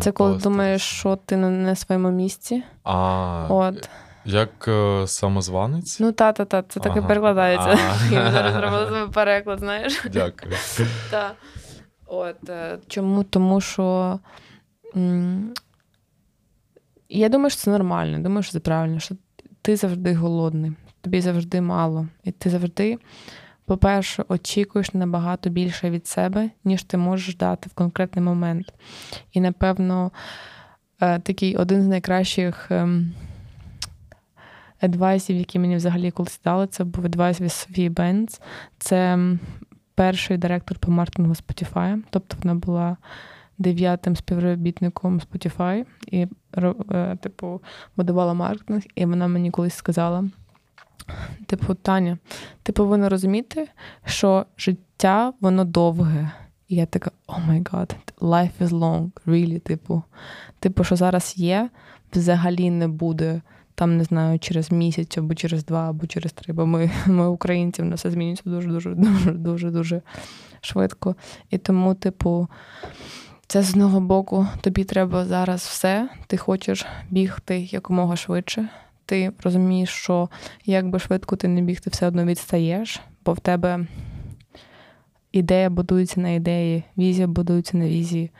[0.00, 2.62] Це коли думаєш, що ти на не своєму місці.
[2.84, 3.88] А, От.
[4.24, 6.00] Як е, самозванець?
[6.00, 6.94] Ну, та-та-та, це ага.
[6.94, 7.78] так і перекладається.
[8.10, 10.04] Я зараз зробила переклад, знаєш.
[10.12, 10.54] Дякую.
[11.10, 11.36] Так.
[12.06, 13.24] От е, чому?
[13.24, 14.18] Тому що
[17.08, 19.14] я думаю, що це нормально, думаю, що це правильно, що
[19.62, 22.08] ти завжди голодний, тобі завжди мало.
[22.24, 22.98] І ти завжди,
[23.64, 28.72] по-перше, очікуєш набагато більше від себе, ніж ти можеш дати в конкретний момент.
[29.32, 30.10] І, напевно,
[31.00, 32.70] е, такий один з найкращих.
[34.80, 38.40] Адвайсів, які мені взагалі колись дали, це був адвайс від Софії Бенц.
[38.78, 39.18] Це
[39.96, 42.96] перший директор по маркетингу Spotify, тобто вона була
[43.58, 46.26] дев'ятим співробітником Spotify і,
[46.90, 47.62] е, типу,
[47.96, 50.24] будувала маркетинг, і вона мені колись сказала:
[51.46, 52.18] типу, Таня,
[52.62, 53.68] ти повинна розуміти,
[54.04, 56.30] що життя воно довге.
[56.68, 60.02] І я така, oh my God, life is long, really, типу.
[60.58, 61.70] Типу, що зараз є,
[62.14, 63.40] взагалі не буде
[63.76, 66.54] там не знаю, через місяць, або через два, або через три.
[66.54, 70.02] Бо ми, ми українці, в нас все змінюється дуже, дуже, дуже, дуже, дуже
[70.60, 71.16] швидко.
[71.50, 72.48] І тому, типу,
[73.46, 76.08] це з одного боку, тобі треба зараз все.
[76.26, 78.68] Ти хочеш бігти якомога швидше.
[79.06, 80.28] Ти розумієш, що
[80.64, 83.86] як би швидко ти не біг, ти все одно відстаєш, бо в тебе
[85.32, 88.30] ідея будується на ідеї, візія будується на візії.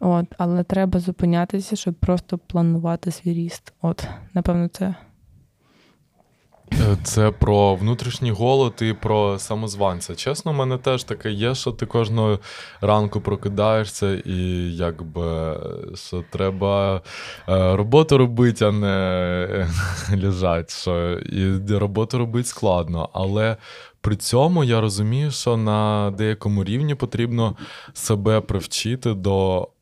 [0.00, 3.72] От, Але треба зупинятися, щоб просто планувати свій ріст.
[3.82, 4.94] От, напевно, це.
[6.72, 10.14] Е, це про внутрішній голод і про самозванця.
[10.14, 12.38] Чесно, в мене теж таке є, що ти кожного
[12.80, 15.56] ранку прокидаєшся, і якби
[15.94, 17.02] що треба
[17.48, 19.68] е, роботу робити, а не
[20.22, 20.74] лежати.
[20.74, 23.08] Що І роботу робити складно.
[23.12, 23.56] Але
[24.00, 27.56] при цьому я розумію, що на деякому рівні потрібно
[27.92, 29.77] себе привчити до е,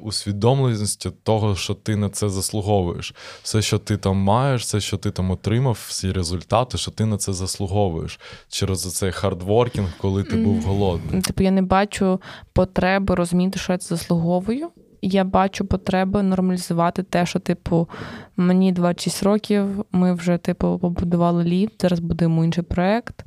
[0.00, 3.14] усвідомленості того, що ти на це заслуговуєш.
[3.42, 7.16] Все, що ти там маєш, все, що ти там отримав, всі результати, що ти на
[7.16, 11.22] це заслуговуєш через цей hardworking, коли ти був голодний.
[11.22, 12.20] Типу, я не бачу
[12.52, 14.68] потреби розуміти, що я це заслуговую.
[15.04, 17.88] Я бачу потреби нормалізувати те, що, типу,
[18.36, 23.24] мені 26 років, ми вже, типу, побудували ліфт, зараз будемо інший проект.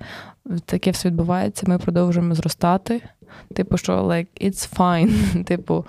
[0.66, 3.02] Таке все відбувається, ми продовжуємо зростати.
[3.56, 5.44] Типу, що like, it's fine.
[5.44, 5.86] Типу,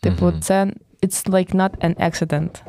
[0.00, 0.40] типу, mm-hmm.
[0.40, 0.72] це
[1.02, 2.62] it's like not an accident.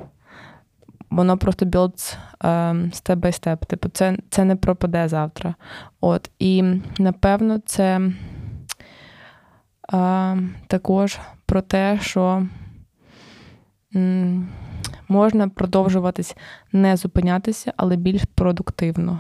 [1.10, 3.65] Воно просто builds um, step by step.
[3.65, 5.55] Типу, це це не пропаде завтра.
[6.01, 6.63] От, І
[6.99, 8.01] напевно, це
[9.93, 12.45] uh, також про те, що
[13.95, 14.49] м,
[15.08, 16.36] можна продовжуватись
[16.71, 19.19] не зупинятися, але більш продуктивно.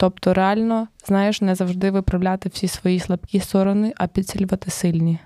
[0.00, 5.18] Тобто, реально, знаєш, не завжди виправляти всі свої слабкі сторони, а підсилювати сильні.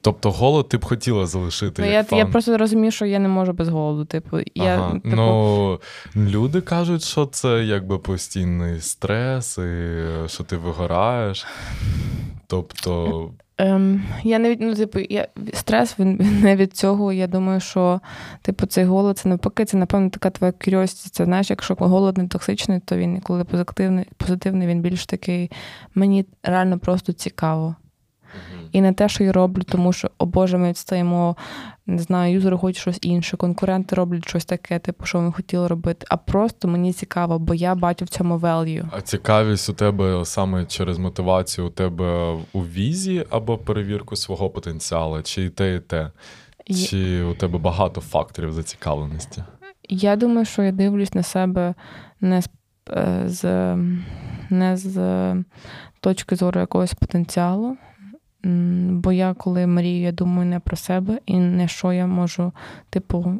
[0.00, 1.82] Тобто голод ти б хотіла залишити.
[1.82, 4.04] Ну, як я я просто розумію, що я не можу без голоду.
[4.04, 4.92] Типу, я, ага.
[4.92, 5.08] типу...
[5.16, 5.80] Ну,
[6.16, 11.46] Люди кажуть, що це якби постійний стрес, і що ти вигораєш.
[12.46, 13.30] Тобто.
[13.58, 17.12] Ем, Я не від ну, типу, я стрес він не від цього.
[17.12, 18.00] Я думаю, що
[18.42, 21.08] типу цей голод це навпаки, це напевно така твоя curiosity.
[21.10, 25.50] Це знаєш, якщо голод не токсичний, то він коли позитивний, позитивний, він більш такий.
[25.94, 27.76] Мені реально просто цікаво.
[28.72, 31.36] І не те, що я роблю, тому що, о Боже, ми відстаємо,
[31.86, 36.06] не знаю, юзери хочуть щось інше, конкуренти роблять щось таке, типу, що ми хотіли робити.
[36.10, 38.84] А просто мені цікаво, бо я бачу в цьому value.
[38.90, 45.22] А цікавість у тебе саме через мотивацію у тебе у візі або перевірку свого потенціалу,
[45.22, 46.10] чи і те, і те?
[46.88, 49.42] Чи у тебе багато факторів зацікавленості?
[49.88, 51.74] Я думаю, що я дивлюсь на себе
[52.20, 52.48] не з,
[52.90, 53.76] е, з
[54.50, 55.34] не з
[56.00, 57.76] точки зору якогось потенціалу.
[58.90, 62.52] Бо я, коли мрію, я думаю не про себе і не що я можу,
[62.90, 63.38] типу,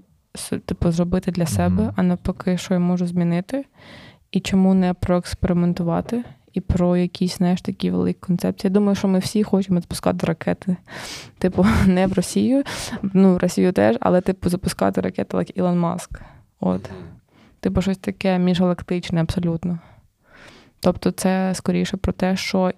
[0.65, 1.93] типу зробити для себе, mm-hmm.
[1.97, 3.65] а навпаки, що я можу змінити,
[4.33, 8.69] і чому не проекспериментувати, і про якісь знаєш, такі великі концепції.
[8.71, 10.77] Я думаю, що ми всі хочемо запускати ракети.
[11.39, 12.63] Типу, не в Росію,
[13.03, 16.21] ну, в Росію теж, але типу запускати ракети, як Ілон Маск.
[16.61, 16.91] От.
[17.61, 19.79] Типу, щось таке міжгалактичне, абсолютно.
[20.81, 22.73] Тобто, це скоріше про те, що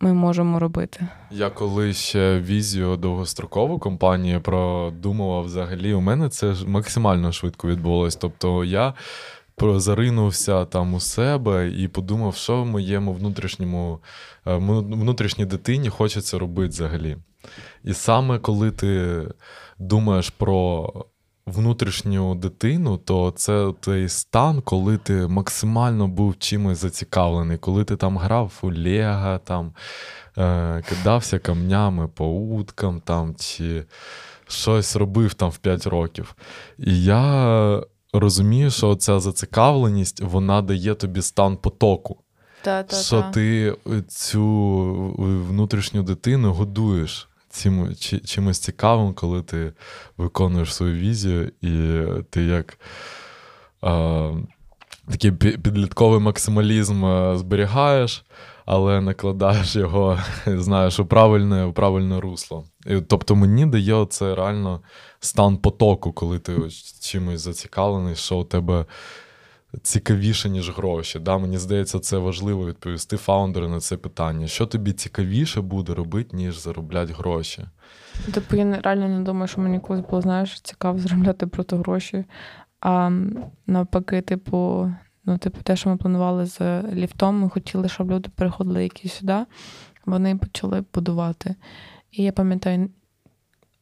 [0.00, 1.08] ми можемо робити.
[1.30, 8.16] Я коли ще візію довгострокову компанії продумував взагалі, у мене це максимально швидко відбулось.
[8.16, 8.94] Тобто я
[9.60, 14.00] заринувся там у себе і подумав, що в моєму внутрішньому
[14.46, 17.16] е, внутрішній дитині хочеться робити взагалі.
[17.84, 19.22] І саме коли ти
[19.78, 20.92] думаєш про
[21.46, 28.18] внутрішню дитину, то це той стан, коли ти максимально був чимось зацікавлений, коли ти там
[28.18, 29.72] грав у Лего, там,
[30.38, 33.84] е, кидався камнями по уткам там, чи
[34.48, 36.34] щось робив там в 5 років.
[36.78, 37.82] І я
[38.12, 42.16] розумію, що ця зацікавленість вона дає тобі стан потоку.
[42.62, 43.30] Та, та, що та.
[43.30, 43.76] ти
[44.08, 44.44] цю
[45.48, 49.72] внутрішню дитину годуєш цим, чимось цікавим, коли ти
[50.16, 52.78] виконуєш свою візію, і ти як
[53.80, 54.32] а,
[55.10, 58.24] такий підлітковий максималізм зберігаєш,
[58.66, 62.64] але накладаєш його, знаєш, у правильне у правильне русло.
[62.86, 64.80] І, Тобто мені дає це реально
[65.20, 66.52] стан потоку, коли ти
[67.00, 68.84] чимось зацікавлений, що у тебе
[69.82, 71.18] цікавіше, ніж гроші.
[71.18, 71.38] Да?
[71.38, 74.46] Мені здається, це важливо відповісти фаундеру на це питання.
[74.46, 77.64] Що тобі цікавіше буде робити, ніж заробляти гроші?
[78.32, 82.24] Типу, я реально не думаю, що мені колись було знаєш, цікаво заробляти просто гроші.
[82.80, 83.10] А
[83.66, 84.92] навпаки, типу,
[85.24, 89.38] ну, типу, те, що ми планували з ліфтом, ми хотіли, щоб люди переходили якісь сюди,
[90.06, 91.54] вони почали будувати.
[92.10, 92.88] І я пам'ятаю,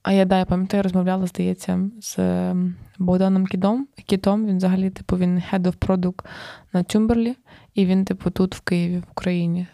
[0.04, 3.88] А я да, я пам'ятаю, розмовляла, здається, з ем, Богданом Кідом.
[4.06, 4.46] Кітом.
[4.46, 6.24] Він взагалі, типу, він head of product
[6.72, 7.36] на Тюмберлі,
[7.74, 9.66] і він, типу, тут в Києві, в Україні.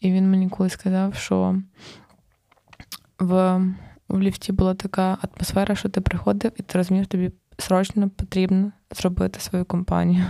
[0.00, 1.62] І він мені колись сказав, що
[3.18, 3.60] в
[4.08, 9.40] в ліфті була така атмосфера, що ти приходив, і ти розумієш, тобі срочно потрібно зробити
[9.40, 10.24] свою компанію.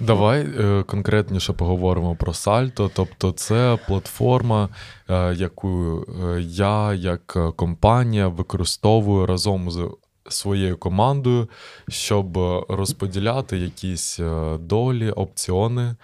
[0.00, 2.90] Давай е, конкретніше поговоримо про Сальто.
[2.94, 4.68] Тобто, це платформа,
[5.10, 9.90] е, яку е, я як компанія використовую разом з
[10.28, 11.48] своєю командою,
[11.88, 14.20] щоб розподіляти якісь
[14.60, 15.96] долі, опціони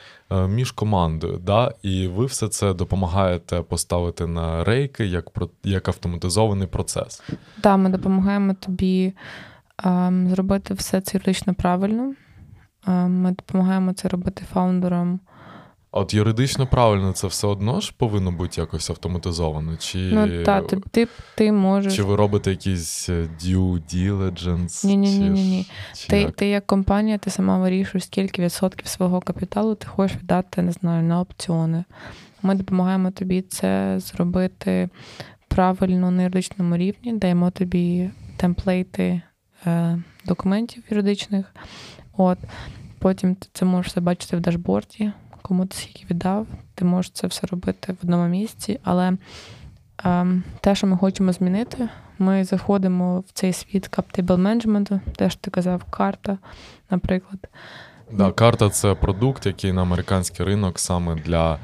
[0.48, 1.38] між командою.
[1.42, 1.74] Да?
[1.82, 5.24] І ви все це допомагаєте поставити на рейки як
[5.64, 7.22] як автоматизований процес.
[7.60, 9.12] Так, ми допомагаємо тобі
[10.26, 12.14] зробити все це юридично правильно.
[12.86, 15.20] Ем, ми допомагаємо це робити фаундерам.
[15.90, 19.76] От юридично правильно це все одно ж повинно бути якось автоматизовано?
[19.76, 21.96] Чи ну, та, ти, ти ти, можеш...
[21.96, 24.86] Чи ви робите якийсь е, due diligence?
[24.86, 25.66] Ні, ні, ні, ні, ні.
[26.08, 26.32] Ти як?
[26.32, 31.02] ти як компанія, ти сама вирішуєш, скільки відсотків свого капіталу ти хочеш віддати, не знаю,
[31.02, 31.84] на опціони.
[32.42, 34.88] Ми допомагаємо тобі це зробити
[35.48, 39.22] правильно на юридичному рівні, даємо тобі темплейти
[40.24, 41.54] документів юридичних.
[42.16, 42.38] От.
[42.98, 47.26] Потім ти це можеш все бачити в дашборді, кому ти скільки віддав, ти можеш це
[47.26, 48.80] все робити в одному місці.
[48.84, 49.12] Але
[50.04, 55.40] ем, те, що ми хочемо змінити, ми заходимо в цей світ каптейбл менеджменту, те, що
[55.40, 56.38] ти казав, карта,
[56.90, 57.48] наприклад.
[58.12, 61.58] Да, Карта це продукт, який на американський ринок саме для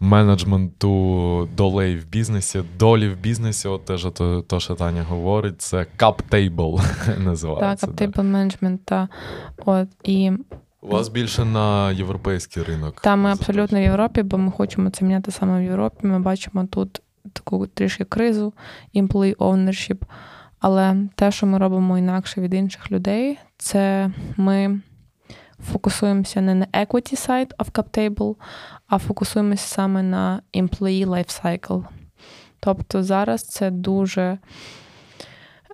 [0.00, 5.86] менеджменту долей в бізнесі, долі в бізнесі, от теж то, то що Таня говорить, це
[5.98, 6.82] cap-table
[7.24, 7.86] називається.
[7.86, 9.08] Так, cap-table менеджмент, та
[9.66, 10.32] от і.
[10.82, 13.00] У вас більше на європейський ринок.
[13.00, 16.06] Та ми абсолютно в Європі, бо ми хочемо це міняти саме в Європі.
[16.06, 18.52] Ми бачимо тут таку трішки кризу,
[18.94, 20.02] employee ownership.
[20.60, 24.80] Але те, що ми робимо інакше від інших людей, це ми
[25.72, 28.34] фокусуємося не на equity side of CapTable,
[28.90, 31.84] а фокусуємося саме на employee life cycle.
[32.60, 34.38] Тобто зараз це дуже,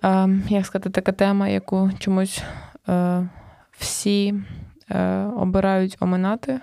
[0.03, 2.43] е, як сказати, така тема, яку чомусь
[2.89, 3.27] е,
[3.77, 4.33] всі
[4.91, 6.59] е, обирають оминати.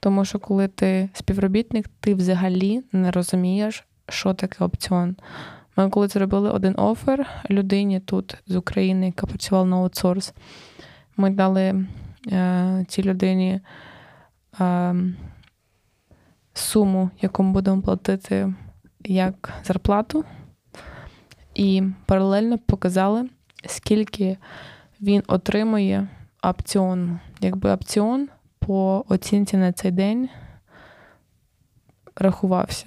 [0.00, 5.16] Тому що коли ти співробітник, ти взагалі не розумієш, що таке опціон.
[5.76, 10.34] Ми коли зробили один офер людині тут з України, яка працювала на аутсорс,
[11.16, 11.86] ми дали
[12.32, 13.60] е, цій людині
[14.60, 14.94] е,
[16.54, 18.54] суму, яку ми будемо платити
[19.04, 20.24] як зарплату,
[21.54, 23.28] і паралельно показали,
[23.66, 24.36] скільки
[25.00, 26.08] він отримує
[26.42, 27.18] опціон.
[27.40, 30.28] Якби опціон по оцінці на цей день
[32.16, 32.86] рахувався.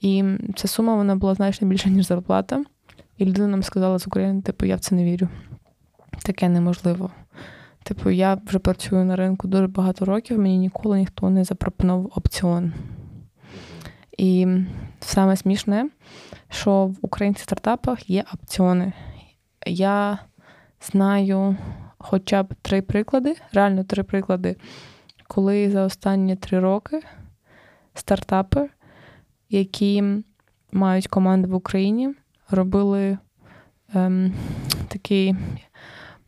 [0.00, 0.24] І
[0.56, 2.64] ця сума вона була значно більша, ніж зарплата.
[3.18, 5.28] І людина нам сказала з України, типу, я в це не вірю.
[6.22, 7.10] Таке неможливо.
[7.84, 12.72] Типу, я вже працюю на ринку дуже багато років, мені ніколи ніхто не запропонував опціон.
[14.18, 14.46] І
[15.00, 15.88] саме смішне,
[16.50, 18.92] що в українських стартапах є опціони.
[19.66, 20.18] Я
[20.80, 21.56] знаю
[21.98, 24.56] хоча б три приклади, реально три приклади,
[25.28, 27.00] коли за останні три роки
[27.94, 28.68] стартапи,
[29.50, 30.04] які
[30.72, 32.14] мають команду в Україні,
[32.50, 33.18] робили
[33.94, 34.34] ем,
[34.88, 35.34] такий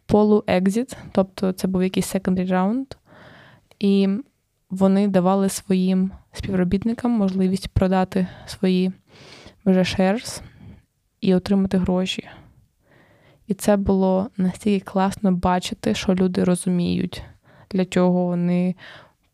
[0.06, 2.86] полуекзіт, тобто це був якийсь secondary раунд,
[3.78, 4.08] і
[4.70, 8.92] вони давали своїм співробітникам можливість продати свої
[9.66, 10.42] вже shares
[11.20, 12.28] і отримати гроші.
[13.46, 17.22] І це було настільки класно бачити, що люди розуміють,
[17.70, 18.74] для чого вони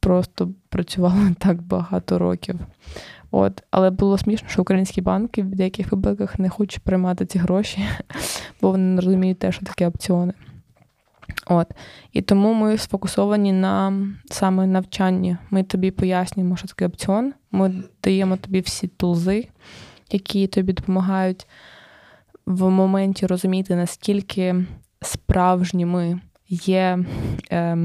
[0.00, 2.58] просто працювали так багато років.
[3.30, 7.88] От, Але було смішно, що українські банки в деяких випадках не хочуть приймати ці гроші,
[8.60, 10.32] бо вони не розуміють те, що таке опціони.
[11.46, 11.66] От.
[12.12, 15.36] І тому ми сфокусовані на саме навчанні.
[15.50, 17.32] Ми тобі пояснюємо, що таке опціон.
[17.50, 19.48] Ми даємо тобі всі тулзи,
[20.10, 21.46] які тобі допомагають
[22.46, 24.64] в моменті розуміти, наскільки
[25.00, 26.98] справжніми є.
[27.52, 27.78] Е,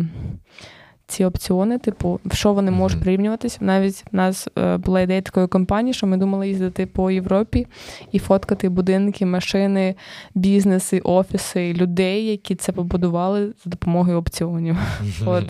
[1.08, 3.58] ці опціони, типу, в що вони можуть прирівнюватися.
[3.62, 7.68] Навіть в нас е, була ідея такої компанії, що ми думали їздити по Європі
[8.12, 9.96] і фоткати будинки, машини,
[10.36, 14.78] бізнеси, офіси, людей, які це побудували за допомогою опціонів.
[15.26, 15.46] От.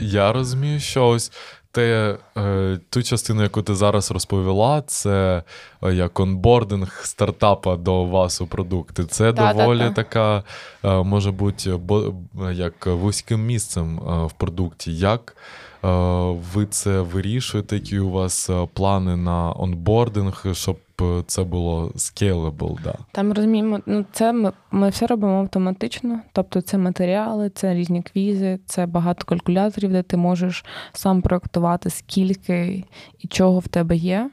[0.00, 1.32] Я розумію, що ось
[1.72, 5.42] те, е, ту частину, яку ти зараз розповіла, це
[5.82, 9.04] е, як онбординг стартапа до вас у продукти.
[9.04, 10.42] Це да, доволі да, така,
[10.84, 11.80] е, може бути,
[12.52, 14.96] як вузьким місцем в продукті.
[14.96, 15.36] Як
[16.54, 17.76] ви це вирішуєте?
[17.76, 20.78] Які у вас плани на онбординг, щоб
[21.26, 22.94] це було scalable, да.
[23.12, 26.20] Там розуміємо, ну це ми, ми все робимо автоматично.
[26.32, 32.84] Тобто це матеріали, це різні квізи, це багато калькуляторів, де ти можеш сам проектувати, скільки
[33.18, 34.30] і чого в тебе є.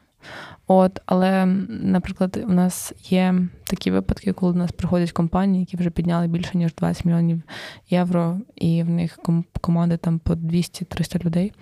[0.71, 5.89] От, Але, наприклад, у нас є такі випадки, коли до нас приходять компанії, які вже
[5.89, 7.41] підняли більше, ніж 20 мільйонів
[7.89, 9.19] євро, і в них
[9.61, 11.53] команди там по 200-300 людей.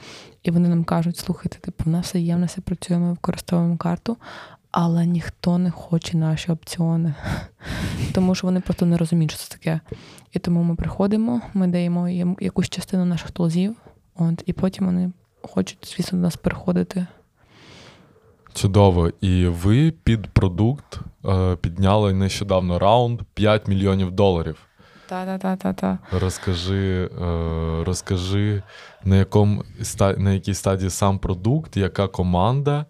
[0.43, 3.09] І вони нам кажуть, слухайте, типу, в нас все є, в нас все працює, ми
[3.09, 4.17] використовуємо карту,
[4.79, 7.13] але ніхто не хоче наші опціони,
[8.13, 9.79] тому що вони просто не розуміють, що це таке.
[10.31, 13.75] І тому ми приходимо, ми даємо їм якусь частину наших толзів,
[14.15, 15.11] от, і потім вони
[15.41, 17.07] хочуть, звісно, до нас переходити.
[18.53, 19.11] Чудово.
[19.21, 24.57] І ви під продукт е, підняли нещодавно раунд 5 мільйонів доларів.
[25.07, 25.99] Та-та-та-та-та.
[26.11, 28.63] Розкажи, е, розкажи,
[29.03, 29.63] на якому
[30.17, 32.85] на якій стадії сам продукт, яка команда,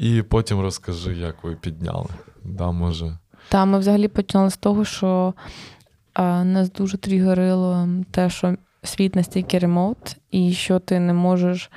[0.00, 2.08] і потім розкажи, як ви підняли.
[2.44, 3.18] Да, може.
[3.48, 5.34] Та, ми взагалі починали з того, що
[6.14, 11.70] а, нас дуже тригерило те, що світ настільки ремоут, і що ти не можеш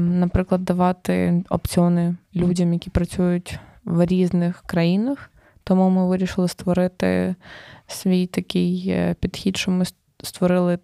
[0.00, 5.30] наприклад, давати опціони людям, які працюють в різних країнах.
[5.64, 7.34] Тому ми вирішили створити
[7.86, 9.84] свій такий е, підхід, що ми
[10.22, 10.78] створили,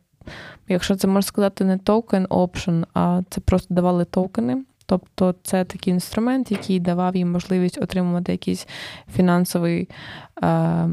[0.69, 4.65] якщо це можна сказати, не токен option, а це просто давали токени.
[4.87, 8.67] Тобто це такий інструмент, який давав їм можливість отримувати якийсь
[9.15, 9.89] фінансовий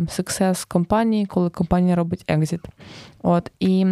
[0.10, 2.62] суксес компанії, коли компанія робить екзит.
[3.24, 3.86] От І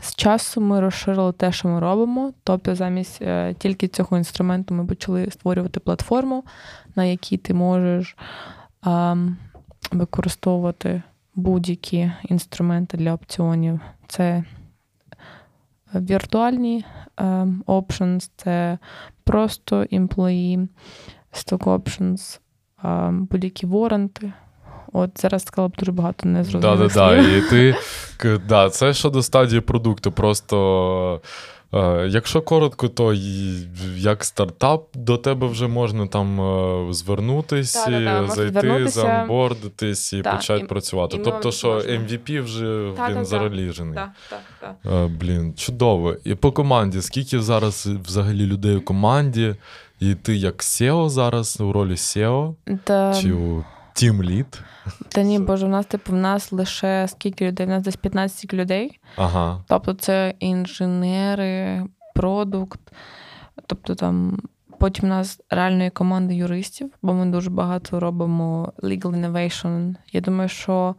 [0.00, 2.32] з часу ми розширили те, що ми робимо.
[2.44, 6.44] Тобто, замість е, тільки цього інструменту ми почали створювати платформу,
[6.96, 8.16] на якій ти можеш
[8.86, 9.16] е,
[9.92, 11.02] використовувати
[11.34, 13.80] будь-які інструменти для опціонів.
[14.08, 14.44] Це
[15.94, 16.84] віртуальні
[17.16, 18.78] um, options, це
[19.24, 20.68] просто employee,
[21.32, 22.40] stock options,
[22.84, 24.32] um, будь-які воранти.
[24.92, 27.36] От зараз сказала б дуже багато незрозумілих Да, да, да.
[27.36, 27.74] І ти
[28.48, 30.12] да, це щодо стадії продукту.
[30.12, 31.20] Просто
[32.08, 33.14] якщо коротко, то
[33.96, 41.16] як стартап до тебе вже можна там е, звернутись, да, зайти, заонбордитись і почати працювати.
[41.16, 41.92] І тобто, що можна.
[41.92, 43.98] MVP вже він зароліжений.
[44.86, 46.14] Е, блін, чудово.
[46.24, 49.54] І по команді, скільки зараз взагалі людей у команді,
[50.00, 52.54] і ти як SEO зараз у ролі SEO?
[52.84, 53.14] Та...
[53.14, 53.64] Чи у
[53.96, 54.60] Team Lead?
[55.08, 57.66] Та ні, боже, у нас, типу, в нас лише скільки людей?
[57.66, 59.00] У нас десь 15 людей.
[59.16, 59.64] Ага.
[59.68, 61.84] Тобто це інженери,
[62.14, 62.80] продукт.
[63.66, 64.38] Тобто там
[64.78, 69.94] потім у нас реальної команди юристів, бо ми дуже багато робимо legal innovation.
[70.12, 70.94] Я думаю, що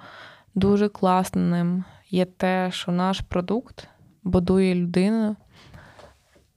[0.55, 3.87] дуже класним є те, що наш продукт
[4.23, 5.35] будує людина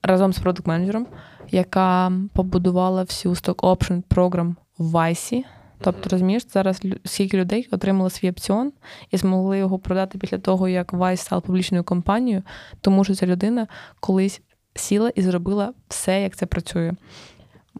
[0.03, 1.05] разом з продукт-менеджером,
[1.49, 5.45] яка побудувала всю stock option програм в Вайсі.
[5.81, 8.71] Тобто, розумієш, зараз скільки людей отримали свій опціон
[9.11, 12.43] і змогли його продати після того, як Vice став публічною компанією,
[12.81, 13.67] тому що ця людина
[13.99, 14.41] колись
[14.75, 16.93] сіла і зробила все, як це працює.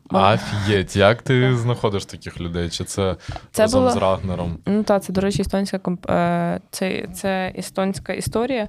[0.10, 2.70] Афієть, як ти знаходиш таких людей?
[2.70, 3.16] Чи це,
[3.52, 3.92] це разом було...
[3.94, 4.58] з Рагнером?
[4.66, 6.10] Ну так, це, до речі, естонська комп...
[6.10, 8.68] Е, це, це естонська історія.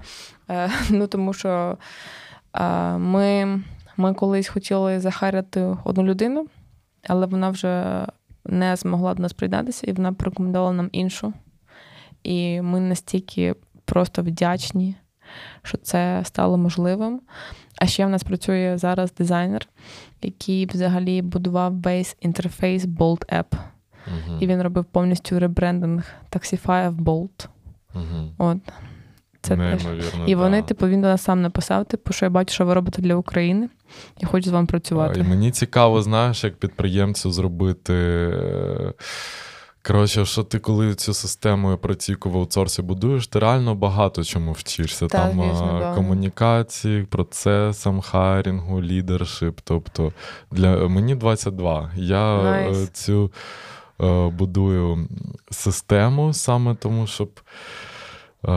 [0.51, 1.79] Е, ну тому що
[2.55, 3.61] е, ми,
[3.97, 6.47] ми колись хотіли захаряти одну людину,
[7.09, 8.07] але вона вже
[8.47, 11.33] не змогла до нас приєднатися, і вона порекомендувала нам іншу.
[12.23, 14.95] І ми настільки просто вдячні,
[15.63, 17.21] що це стало можливим.
[17.79, 19.69] А ще в нас працює зараз дизайнер,
[20.23, 23.45] який взагалі будував весь інтерфейс Bolt App.
[23.53, 24.39] Uh-huh.
[24.41, 27.49] І він робив повністю ребрендинг Taxify в Bolt.
[27.95, 28.31] Uh-huh.
[28.39, 28.59] От.
[29.43, 30.21] Це Неймовірно, теж.
[30.27, 33.03] І вони, типу, він до нас сам написав, типу, що я бачу, що ви робите
[33.03, 33.69] для України.
[34.21, 35.21] Я хочу з вами працювати.
[35.21, 37.95] І Мені цікаво, знаєш, як підприємцю зробити.
[39.87, 45.07] Коротше, що ти коли цю систему операційку в аутсорсі будуєш, ти реально багато чому вчишся.
[45.07, 45.95] Так, Там звісно, да.
[45.95, 49.61] комунікації, процесам, хайрінгу, лідершип.
[49.65, 50.13] Тобто
[50.51, 51.91] для мені 22.
[51.97, 52.87] Я nice.
[52.93, 53.33] цю
[54.01, 55.09] е, будую
[55.51, 57.31] систему саме тому, щоб.
[58.49, 58.53] Е,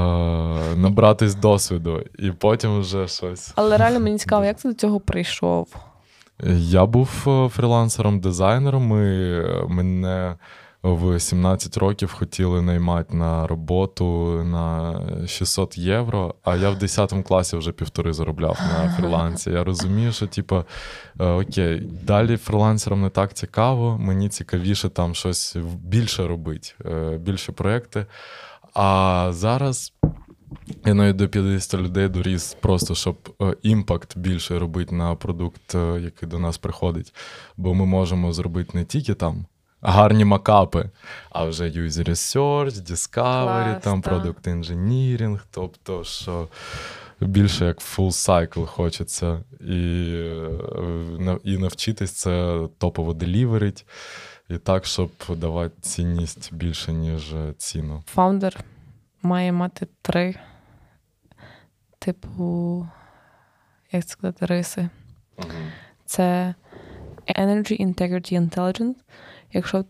[0.75, 3.51] набратись досвіду і потім вже щось.
[3.55, 5.75] Але реально мені цікаво, як ти до цього прийшов?
[6.57, 8.91] Я був е, фрілансером-дизайнером.
[8.91, 10.35] і Мене
[10.83, 14.05] в 17 років хотіли наймати на роботу
[14.43, 19.49] на 600 євро, а я в 10 класі вже півтори заробляв на фрілансі.
[19.49, 20.63] Я розумію, що типу,
[21.19, 26.73] okay, далі фрілансерам не так цікаво, мені цікавіше там щось більше робити,
[27.19, 28.05] більше проекти.
[28.75, 29.93] А зараз
[30.85, 35.99] я навіть до 50 людей доріс, просто щоб е, impact більше робити на продукт, е,
[36.01, 37.13] який до нас приходить.
[37.57, 39.45] Бо ми можемо зробити не тільки там.
[39.81, 40.89] гарні mockup и.
[41.29, 44.11] А вже user research, discovery, Клас, там та.
[44.11, 46.47] product engineering, тобто, що
[47.19, 49.43] більше як full cycle хочеться.
[49.59, 50.05] І,
[51.19, 53.85] е, і навчитись це топово deliver ить.
[54.49, 58.03] І так, щоб давати цінність більше, ніж е, ціну.
[58.05, 58.63] Фаундер
[59.21, 60.35] має мати три,
[61.99, 62.87] типу,
[63.91, 64.89] як це сказати, риси.
[66.05, 66.55] Це
[67.27, 68.95] Energy, Integrity, Intelligence.
[69.53, 69.83] Якщо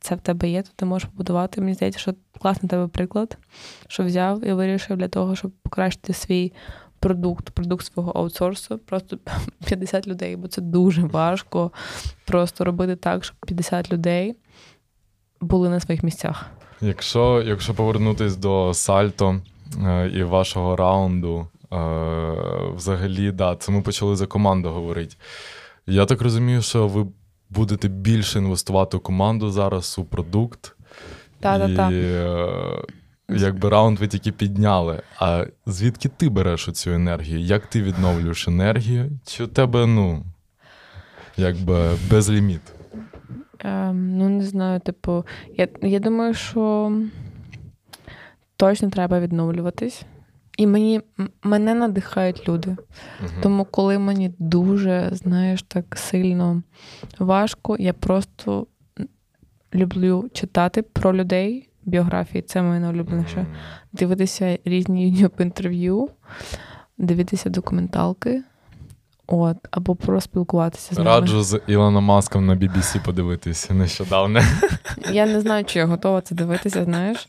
[0.00, 1.60] це в тебе є, то ти можеш побудувати.
[1.60, 3.38] Мені здається, що класний тебе приклад,
[3.88, 6.52] що взяв і вирішив для того, щоб покращити свій
[7.00, 9.18] продукт, продукт свого аутсорсу, просто
[9.66, 11.70] 50 людей, бо це дуже важко
[12.26, 14.34] просто робити так, щоб 50 людей
[15.40, 16.46] були на своїх місцях.
[16.80, 19.40] Якщо, якщо повернутись до сальто
[19.84, 21.76] е, і вашого раунду, е,
[22.76, 25.16] взагалі, да, це ми почали за команду говорити.
[25.86, 27.06] Я так розумію, що ви
[27.50, 30.76] будете більше інвестувати у команду зараз у продукт.
[31.40, 31.90] Та-та-та.
[31.90, 32.82] І е,
[33.36, 35.02] якби раунд ви тільки підняли.
[35.18, 37.40] А звідки ти береш цю енергію?
[37.40, 39.10] Як ти відновлюєш енергію?
[39.26, 40.24] Чи у тебе, ну,
[41.36, 42.60] якби безліміт?
[43.58, 45.24] Ем, ну, не знаю, типу,
[45.56, 46.92] я, я думаю, що
[48.56, 50.02] точно треба відновлюватись.
[50.56, 51.00] І мені,
[51.42, 52.76] мене надихають люди.
[53.20, 53.30] Мгм.
[53.42, 56.62] Тому, коли мені дуже, знаєш, так сильно
[57.18, 58.66] важко, я просто
[59.74, 63.46] люблю читати про людей, біографії, це моє найулюбленіше.
[63.92, 65.08] Дивитися різні
[65.42, 66.08] інтерв'ю,
[66.98, 68.42] дивитися документалки,
[69.30, 71.10] от, або просто спілкуватися з ними.
[71.10, 74.40] Раджу з Ілоном Маском на BBC подивитись нещодавно.
[75.12, 77.28] Я не знаю, чи я готова це дивитися, знаєш.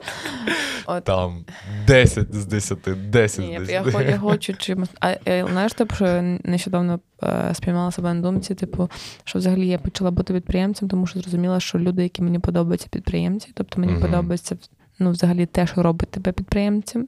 [0.86, 1.04] От.
[1.04, 1.46] Там
[1.88, 2.80] 10 з 10,
[3.10, 3.94] 10 Ні, з я, 10.
[3.94, 4.90] хо- я хочу чимось.
[5.00, 8.90] А е, знаєш, типу, що я нещодавно е, спіймала себе на думці, типу,
[9.24, 13.52] що взагалі я почала бути підприємцем, тому що зрозуміла, що люди, які мені подобаються, підприємці,
[13.54, 14.02] тобто мені Мгм.
[14.02, 14.58] подобається
[15.00, 17.08] ну, взагалі те, що робить тебе підприємцем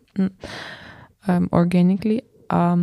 [1.27, 2.23] ем, organically.
[2.49, 2.77] А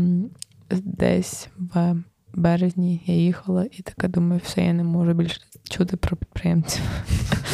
[0.71, 1.97] десь в
[2.35, 5.41] березні я їхала і така думаю, все, я не можу більше
[5.71, 6.83] чути про підприємців.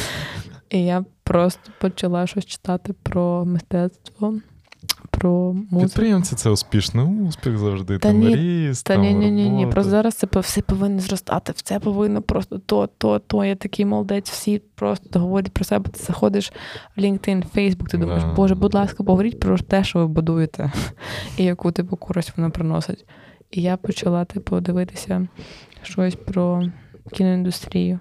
[0.71, 4.41] І я просто почала щось читати про мистецтво,
[5.19, 5.81] про музику.
[5.81, 7.99] Підприємці це успішний успіх завжди.
[7.99, 9.67] Та там ні, ріст, Та там ні, ні, ні, ні.
[9.67, 11.53] Просто зараз це все повинно зростати.
[11.53, 13.45] Це повинно просто то, то, то.
[13.45, 15.91] Я такий молодець, всі просто говорять про себе.
[15.91, 16.53] Ти заходиш
[16.97, 18.33] в LinkedIn, Facebook, ти думаєш, Да.
[18.33, 20.73] Боже, будь ласка, поговоріть про те, що ви будуєте,
[21.37, 23.05] і яку типу користь воно приносить.
[23.51, 25.29] І я почала, типу, дивитися
[25.83, 26.63] щось про
[27.13, 27.99] кіноіндустрію.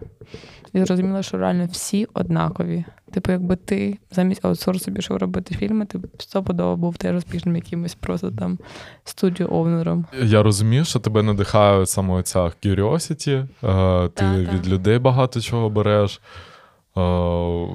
[0.74, 2.86] І зрозуміла, що реально всі однакові.
[3.16, 7.96] Типу, якби ти замість аутсорсу пішов робити фільми, ти б стопудово був теж успішним якимось
[7.96, 8.60] просто там
[9.04, 10.06] студіо овнером.
[10.24, 13.48] Я розумію, що тебе надихає саме ця curiosity, е,
[14.10, 14.36] ти та.
[14.36, 16.22] від людей багато чого береш,
[16.98, 17.02] е,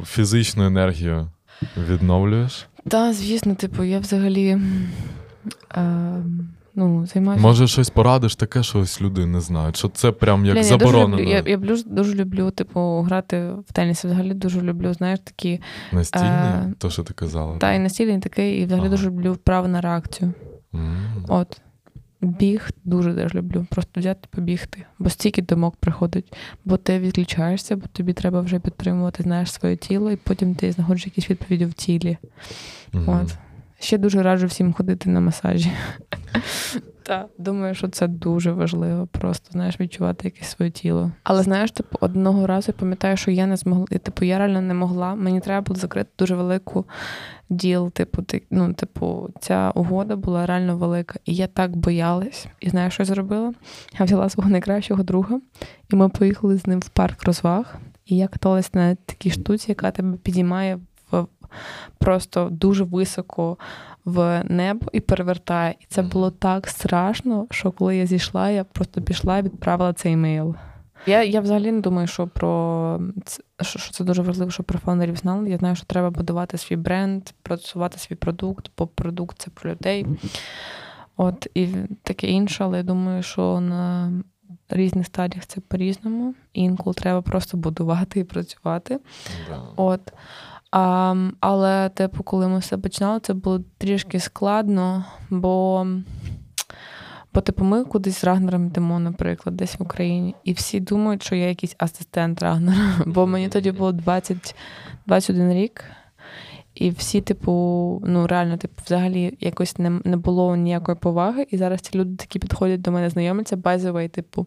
[0.04, 1.28] фізичну енергію
[1.88, 2.66] відновлюєш.
[2.88, 4.58] Так, звісно, типу, я взагалі
[5.76, 6.22] е,
[6.74, 7.42] ну, займаюся.
[7.42, 11.20] Може, щось порадиш таке, що ось люди не знають, що це прям як Блін, заборонено
[11.20, 14.04] Я дуже люблю, я, я дуже, люблю, типу, грати в теніс.
[14.04, 15.60] Взагалі дуже люблю, знаєш, такі.
[15.92, 17.56] настільний, е, то, що ти казала.
[17.58, 18.96] Та і настільний такий, і взагалі Ага.
[18.96, 20.32] дуже люблю вправи на реакцію.
[20.74, 21.24] М.
[21.28, 21.60] От.
[22.22, 23.66] Біг дуже теж люблю.
[23.70, 24.84] Просто взяти побігти.
[24.98, 26.32] Бо стільки думок приходить,
[26.64, 31.06] бо ти відключаєшся, бо тобі треба вже підтримувати, знаєш, своє тіло, і потім ти знаходиш
[31.06, 32.16] якісь відповіді в тілі.
[32.92, 33.08] Мгм.
[33.08, 33.34] От.
[33.80, 35.72] Ще дуже раджу всім ходити на масажі.
[37.02, 41.12] Так, думаю, що це дуже важливо, просто знаєш, відчувати якесь своє тіло.
[41.22, 44.74] Але знаєш, типу, одного разу я пам'ятаю, що я не змогла, типу, я реально не
[44.74, 45.14] могла.
[45.14, 46.84] Мені треба було закрити дуже велику
[47.48, 47.90] діл.
[47.90, 51.18] Типу, ти, ну, типу, ця угода була реально велика.
[51.24, 52.46] І я так боялась.
[52.60, 53.52] І знаєш, що я зробила?
[53.98, 55.40] Я взяла свого найкращого друга,
[55.92, 57.78] і ми поїхали з ним в парк розваг.
[58.06, 60.78] І я каталась на такій штуці, яка тебе підіймає
[61.98, 63.56] просто дуже високо
[64.04, 65.74] в небо і перевертає.
[65.80, 70.16] І це було так страшно, що коли я зійшла, я просто пішла і відправила цей
[70.16, 70.54] мейл.
[71.06, 74.78] Я, я взагалі не думаю, що про це, що, що це дуже важливо, щоб про
[74.78, 75.50] фаундерів знали.
[75.50, 80.06] Я знаю, що треба будувати свій бренд, працювати свій продукт, бо продукт це про людей.
[81.16, 81.68] От і
[82.02, 84.12] таке інше, але я думаю, що на
[84.68, 86.34] різних стадіях це по-різному.
[86.52, 88.98] Інколи треба просто будувати і працювати.
[89.48, 89.62] Да.
[89.76, 90.12] От.
[90.70, 95.86] А, але, типу, коли ми все починали, це було трішки складно, бо,
[97.34, 101.34] бо типу, ми кудись з Рагнером йдемо, наприклад, десь в Україні, і всі думають, що
[101.34, 102.78] я якийсь асистент Рагнера.
[103.06, 104.54] Бо мені тоді було 20,
[105.06, 105.84] 21 рік.
[106.74, 107.52] І всі, типу,
[108.06, 111.46] ну реально, типу, взагалі якось не не було ніякої поваги.
[111.50, 114.46] І зараз ці люди такі підходять до мене, знайомляться, way, типу,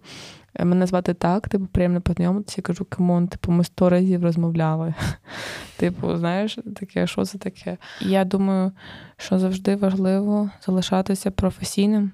[0.59, 2.55] мене звати так, типу, приємно познайомитися.
[2.57, 4.93] Я кажу, come on, типу, ми сто разів розмовляли.
[5.77, 7.77] Типу, знаєш, таке, що це таке?
[8.01, 8.71] Я думаю,
[9.17, 12.11] що завжди важливо залишатися професійним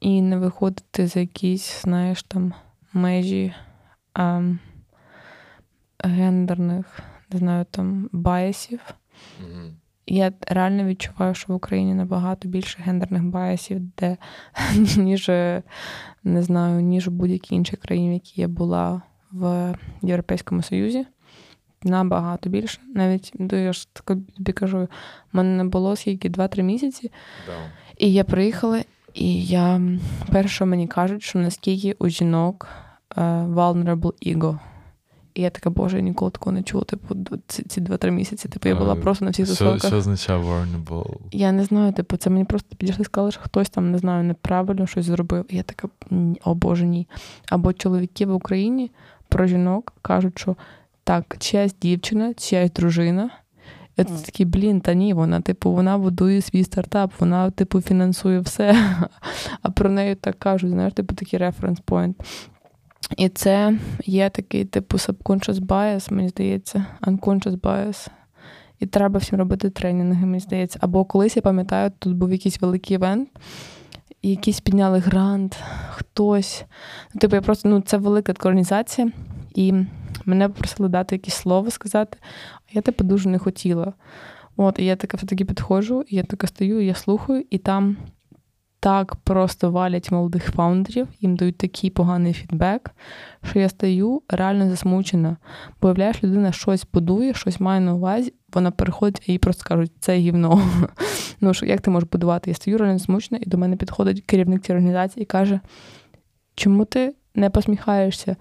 [0.00, 2.52] і не виходити за якісь, знаєш, там
[2.92, 3.54] межі
[4.14, 4.42] а,
[5.98, 7.00] гендерних,
[7.30, 8.80] не знаю, там bias ів.
[9.42, 9.70] Mm-hmm.
[10.10, 14.16] Я реально відчуваю, що в Україні набагато більше гендерних bias ів, де
[14.96, 15.28] ніж
[16.24, 19.02] не знаю, ніж у будь-якій іншій країні, в якій я була
[19.32, 21.06] в Європейському Союзі.
[21.82, 22.80] Набагато більше.
[22.94, 23.88] Навіть ну, я ж
[24.36, 24.78] тобі кажу,
[25.32, 27.10] в мене не було скільки 2-3 місяці.
[27.48, 27.52] Yeah.
[27.98, 28.84] І я приїхала,
[29.14, 29.80] і я
[30.32, 32.68] перше мені кажуть, що наскільки у жінок
[33.16, 34.58] uh, vulnerable ego.
[35.38, 36.84] І я така, боже, я ніколи такого не чула.
[36.84, 37.16] Типу,
[37.46, 38.48] ці, ці два-три місяці.
[38.48, 39.86] Типу, я була просто на всіх засилках.
[39.86, 41.16] Що, означає vulnerable?
[41.32, 44.24] Я не знаю, типу, це мені просто підійшли і сказали, що хтось там не знаю,
[44.24, 45.44] неправильно щось зробив.
[45.48, 45.88] І я така,
[46.44, 47.08] о Боже, ні.
[47.48, 48.90] Або чоловіки в Україні
[49.28, 50.56] про жінок кажуть, що
[51.04, 53.30] так, чиясь дівчина, чиясь дружина.
[53.96, 54.24] Я mm.
[54.24, 58.76] такий, блін, та ні, вона, типу, вона будує свій стартап, вона, типу, фінансує все.
[59.62, 62.14] А про неї так кажуть, знаєш, типу такий референс point.
[63.16, 68.08] І це є такий, типу, subconscious bias, мені здається, unconscious bias.
[68.80, 70.78] І треба всім робити тренінги, мені здається.
[70.82, 73.28] Або колись я пам'ятаю, тут був якийсь великий івент,
[74.22, 75.58] і якісь підняли грант,
[75.90, 76.64] хтось.
[77.14, 79.12] Ну, типу, я просто, ну, це велика організація,
[79.54, 79.74] і
[80.24, 82.18] мене попросили дати якесь слово сказати,
[82.66, 83.92] а я типу дуже не хотіла.
[84.56, 87.96] От, і я така все-таки підходжу, і я така стою, і я слухаю, і там
[88.80, 92.90] так просто валять молодих фаундерів, їм дають такий поганий фідбек,
[93.42, 95.36] що я стаю реально засмучена.
[95.82, 99.92] Бо являєш, людина щось будує, щось має на увазі, вона переходить, а їй просто кажуть,
[100.00, 100.62] це гівно.
[101.40, 102.50] Ну що як ти можеш будувати?
[102.50, 105.60] Я стою реально засмучена, і до мене підходить керівник цієї організації і каже:
[106.54, 108.36] чому ти не посміхаєшся?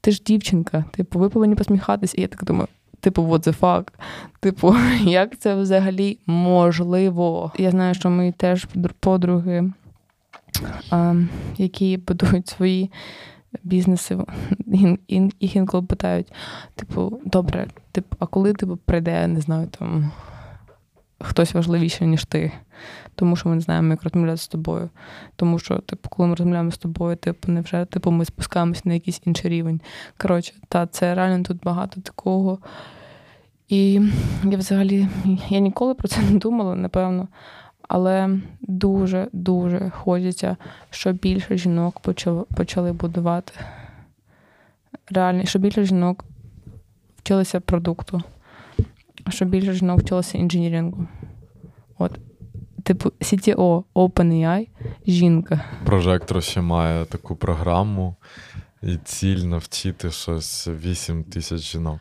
[0.00, 2.14] Ти ж дівчинка, типу, ви повинні посміхатися.
[2.18, 2.68] І я так думаю,
[3.06, 3.88] Типу, what the fuck?
[4.40, 7.52] Типу, як це взагалі можливо?
[7.58, 8.66] Я знаю, що ми теж
[9.00, 9.72] подруги,
[10.90, 11.14] а,
[11.56, 12.90] які будують свої
[13.62, 14.18] бізнеси,
[15.40, 16.32] їх інколи питають:
[16.74, 20.10] типу, добре, типу, а коли типу, прийде, не знаю, там
[21.20, 22.52] хтось важливіший, ніж ти?
[23.14, 24.90] Тому що ми не знаємо, як розмовляти з тобою.
[25.36, 28.94] Тому що, типу, коли ми розмовляємо з тобою, типу, не вже типу, ми спускаємося на
[28.94, 29.80] якийсь інший рівень.
[30.16, 32.58] Коротше, та це реально тут багато такого.
[33.68, 34.00] І
[34.44, 35.08] я взагалі
[35.48, 37.28] я ніколи про це не думала, напевно.
[37.88, 40.56] Але дуже-дуже хочеться,
[40.90, 42.00] щоб більше жінок
[42.56, 43.52] почали, будувати.
[45.10, 46.24] Реально, щоб більше жінок
[47.18, 48.22] вчилися продукту,
[49.28, 51.06] щоб більше жінок вчилися інженірінгу.
[51.98, 52.18] От.
[52.82, 54.68] Типу, CTO OpenAI
[55.06, 55.64] жінка.
[55.84, 58.16] Прожектор ще має таку програму
[58.82, 62.00] і ціль навчити щось 8 тисяч жінок.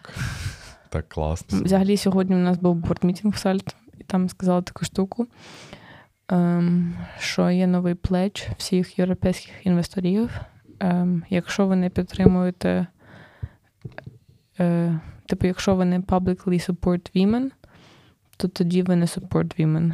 [0.96, 1.62] Так класно.
[1.64, 5.28] Взагалі, сьогодні у нас був бортмітінг в Сальт, і там сказали таку штуку,
[6.28, 10.30] ем, що є новий плеч всіх європейських інвесторів.
[10.80, 12.88] Ем, якщо ви не підтримуєте,
[14.60, 17.50] е, типу, якщо ви не publicly support women,
[18.38, 19.94] то тоді ви не support women.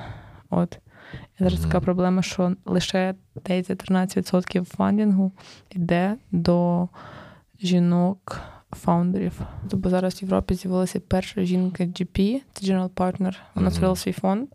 [0.49, 0.79] От.
[1.13, 1.63] І зараз mm-hmm.
[1.63, 5.31] така проблема, що лише 10-13% фандингу
[5.69, 6.87] йде до
[7.61, 8.41] жінок
[8.75, 9.39] фаундерів.
[9.69, 13.71] Тобто зараз в Європі з'явилася перша жінка GP, це General Partner, вона mm-hmm.
[13.71, 14.47] створила свій фонд.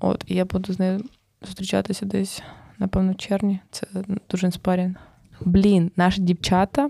[0.00, 1.00] От, і я буду з нею
[1.42, 2.42] зустрічатися десь,
[2.78, 3.60] напевно, в червні.
[3.70, 3.86] Це
[4.30, 4.94] дуже інспарінг.
[5.40, 6.88] Блін, наші дівчата.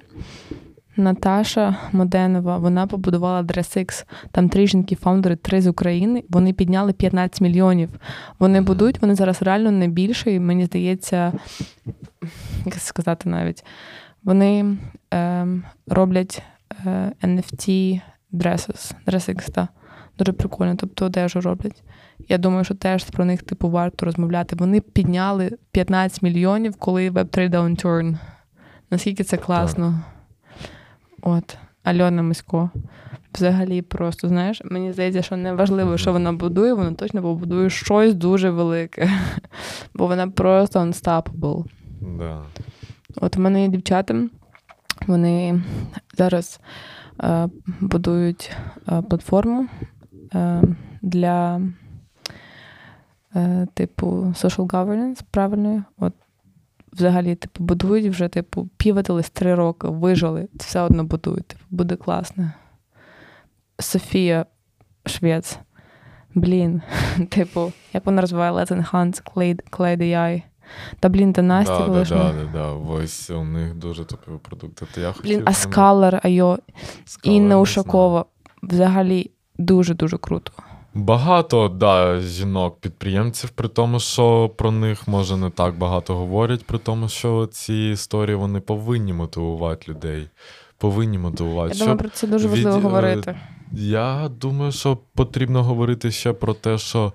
[0.97, 4.05] Наташа Моденова, вона побудувала DressX.
[4.31, 6.25] Там три жінки-фаундери, три з України.
[6.29, 7.91] Вони підняли 15 мільйонів.
[8.39, 11.33] Вони будують, вони зараз реально не більше, і мені здається,
[12.65, 13.65] як сказати навіть,
[14.25, 14.77] вони
[15.87, 16.43] роблять
[16.87, 18.01] е, NFT
[18.33, 19.69] dresses, DressX, так.
[20.19, 21.83] Дуже прикольно, тобто одежу роблять.
[22.29, 24.57] Я думаю, що теж про них типу варто розмовляти.
[24.57, 28.19] Вони підняли 15 мільйонів, коли Web3 downturn.
[28.91, 30.01] Наскільки це класно.
[31.23, 32.71] От, Альона Мисько.
[33.35, 38.15] Взагалі, просто, знаєш, мені здається, що не важливо, що вона будує, вона точно побудує щось
[38.15, 39.11] дуже велике.
[39.95, 41.65] Бо вона просто unstoppable.
[42.19, 42.43] Да.
[43.17, 44.15] От у мене є дівчата,
[45.07, 45.63] вони
[46.19, 46.61] зараз
[47.23, 47.49] е,
[47.81, 48.57] будують
[48.89, 49.69] е, платформу
[50.35, 50.63] е,
[51.03, 51.61] для
[53.75, 55.83] типу social governance правильної.
[55.99, 56.13] От
[56.93, 61.47] взагалі, типу, будують вже, типу, піватились три роки, вижили, все одно будують.
[61.47, 62.53] Типу, буде класно.
[63.79, 64.47] Софія
[65.07, 65.59] Швець.
[66.35, 66.83] Блін,
[67.29, 70.43] типу, як вона розвиває Enhance Clay, Clay AI.
[71.01, 72.67] Та блін, та Настя да, да, да, да.
[72.73, 74.87] Ось у них дуже топові продукти.
[74.95, 76.59] То я Блін, а хотів, Scholar, Айо,
[77.23, 78.25] Інна не Ушакова.
[78.63, 80.53] Взагалі дуже-дуже круто.
[80.95, 87.09] Багато да, жінок-підприємців, при тому, що про них може не так багато говорять, при тому,
[87.09, 90.29] що ці історії вони повинні мотивувати людей.
[90.79, 91.75] Повинні мотивувати.
[91.75, 93.37] Я думаю, про це дуже важливо від- е, говорити.
[93.73, 97.13] Я думаю, що потрібно говорити ще про те, що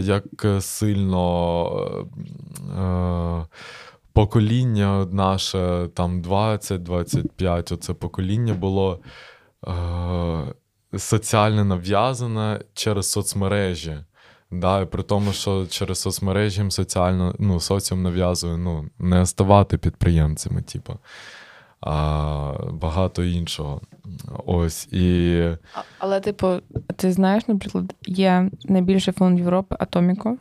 [0.00, 0.24] як
[0.60, 2.06] сильно
[2.76, 3.46] е, е,
[4.12, 9.00] покоління наше, там 20-25, оце покоління було
[9.68, 10.54] е,
[10.98, 13.98] соціально нав'язане через соцмережі.
[14.50, 19.78] Да, і при тому, що через соцмережі їм соціально, ну, соціум нав'язує ну, не ставати
[19.78, 20.98] підприємцями, типу,
[21.80, 23.80] а багато іншого.
[24.46, 25.42] Ось і.
[25.98, 26.56] Але, типу,
[26.96, 30.36] ти знаєш, наприклад, є найбільший фонд Європи Атоміко,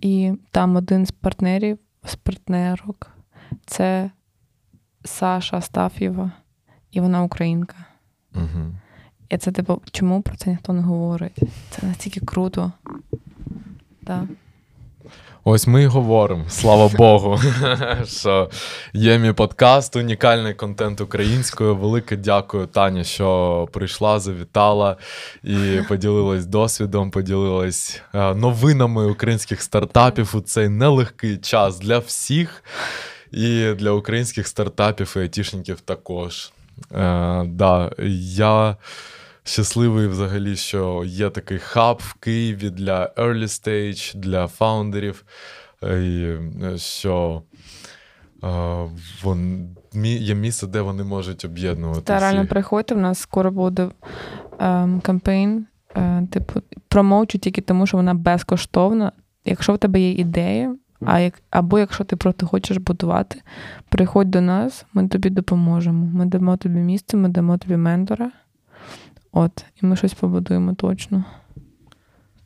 [0.00, 3.10] і там один з партнерів, з партнерок
[3.66, 4.10] це
[5.04, 6.32] Саша Астаф'єва,
[6.90, 7.76] і вона українка.
[8.34, 8.74] Угу.
[9.28, 11.38] І це, типу, чому про це ніхто не говорить?
[11.70, 12.72] Це настільки круто.
[14.04, 14.24] Так.
[15.44, 17.40] Ось ми і говоримо, слава Богу,
[18.06, 18.50] що
[18.92, 21.76] є мій подкаст, унікальний контент українською.
[21.76, 24.96] Велике дякую, Таня, що прийшла, завітала
[25.44, 32.64] і поділилась досвідом, поділилась е, новинами українських стартапів у цей нелегкий час для всіх
[33.32, 36.52] і для українських стартапів і айтішників також.
[36.92, 37.90] Е, да,
[38.32, 38.76] я
[39.48, 45.24] щасливий взагалі, що є такий хаб в Києві для early stage, для фаундерів,
[45.82, 47.42] е, і е, що
[48.44, 48.48] е,
[49.22, 49.68] вон,
[50.02, 52.00] є місце, де вони можуть об'єднувати.
[52.00, 53.88] Та реально приходьте, в нас скоро буде
[54.58, 55.66] ем, кампейн.
[55.96, 59.12] Е, типу, промоучу тільки тому, що вона безкоштовна.
[59.44, 63.40] Якщо в тебе є ідея, а як, або якщо ти просто хочеш будувати,
[63.88, 66.06] приходь до нас, ми тобі допоможемо.
[66.06, 68.30] Ми дамо тобі місце, ми дамо тобі ментора.
[69.32, 71.24] От, і ми щось побудуємо точно.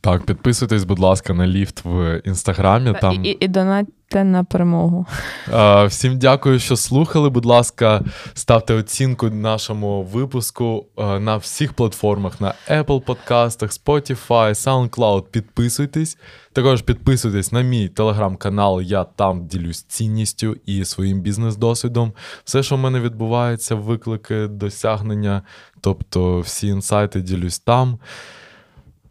[0.03, 2.93] Так, підписуйтесь, будь ласка, на ліфт в інстаграмі.
[3.01, 5.05] Там І, і, і донатьте на перемогу.
[5.53, 7.29] Е, Всім дякую, що слухали.
[7.29, 8.01] Будь ласка,
[8.33, 15.21] ставте оцінку нашому випуску е, на всіх платформах: на Apple подкастах, Spotify, SoundCloud.
[15.21, 16.17] Підписуйтесь.
[16.53, 18.81] Також підписуйтесь на мій телеграм-канал.
[18.81, 22.13] Я там ділюсь цінністю і своїм бізнес-досвідом.
[22.43, 25.41] Все, що в мене відбувається, виклики, досягнення,
[25.81, 27.99] тобто всі інсайти ділюсь там.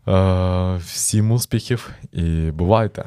[0.08, 3.04] Е, Всім успіхів і бувайте!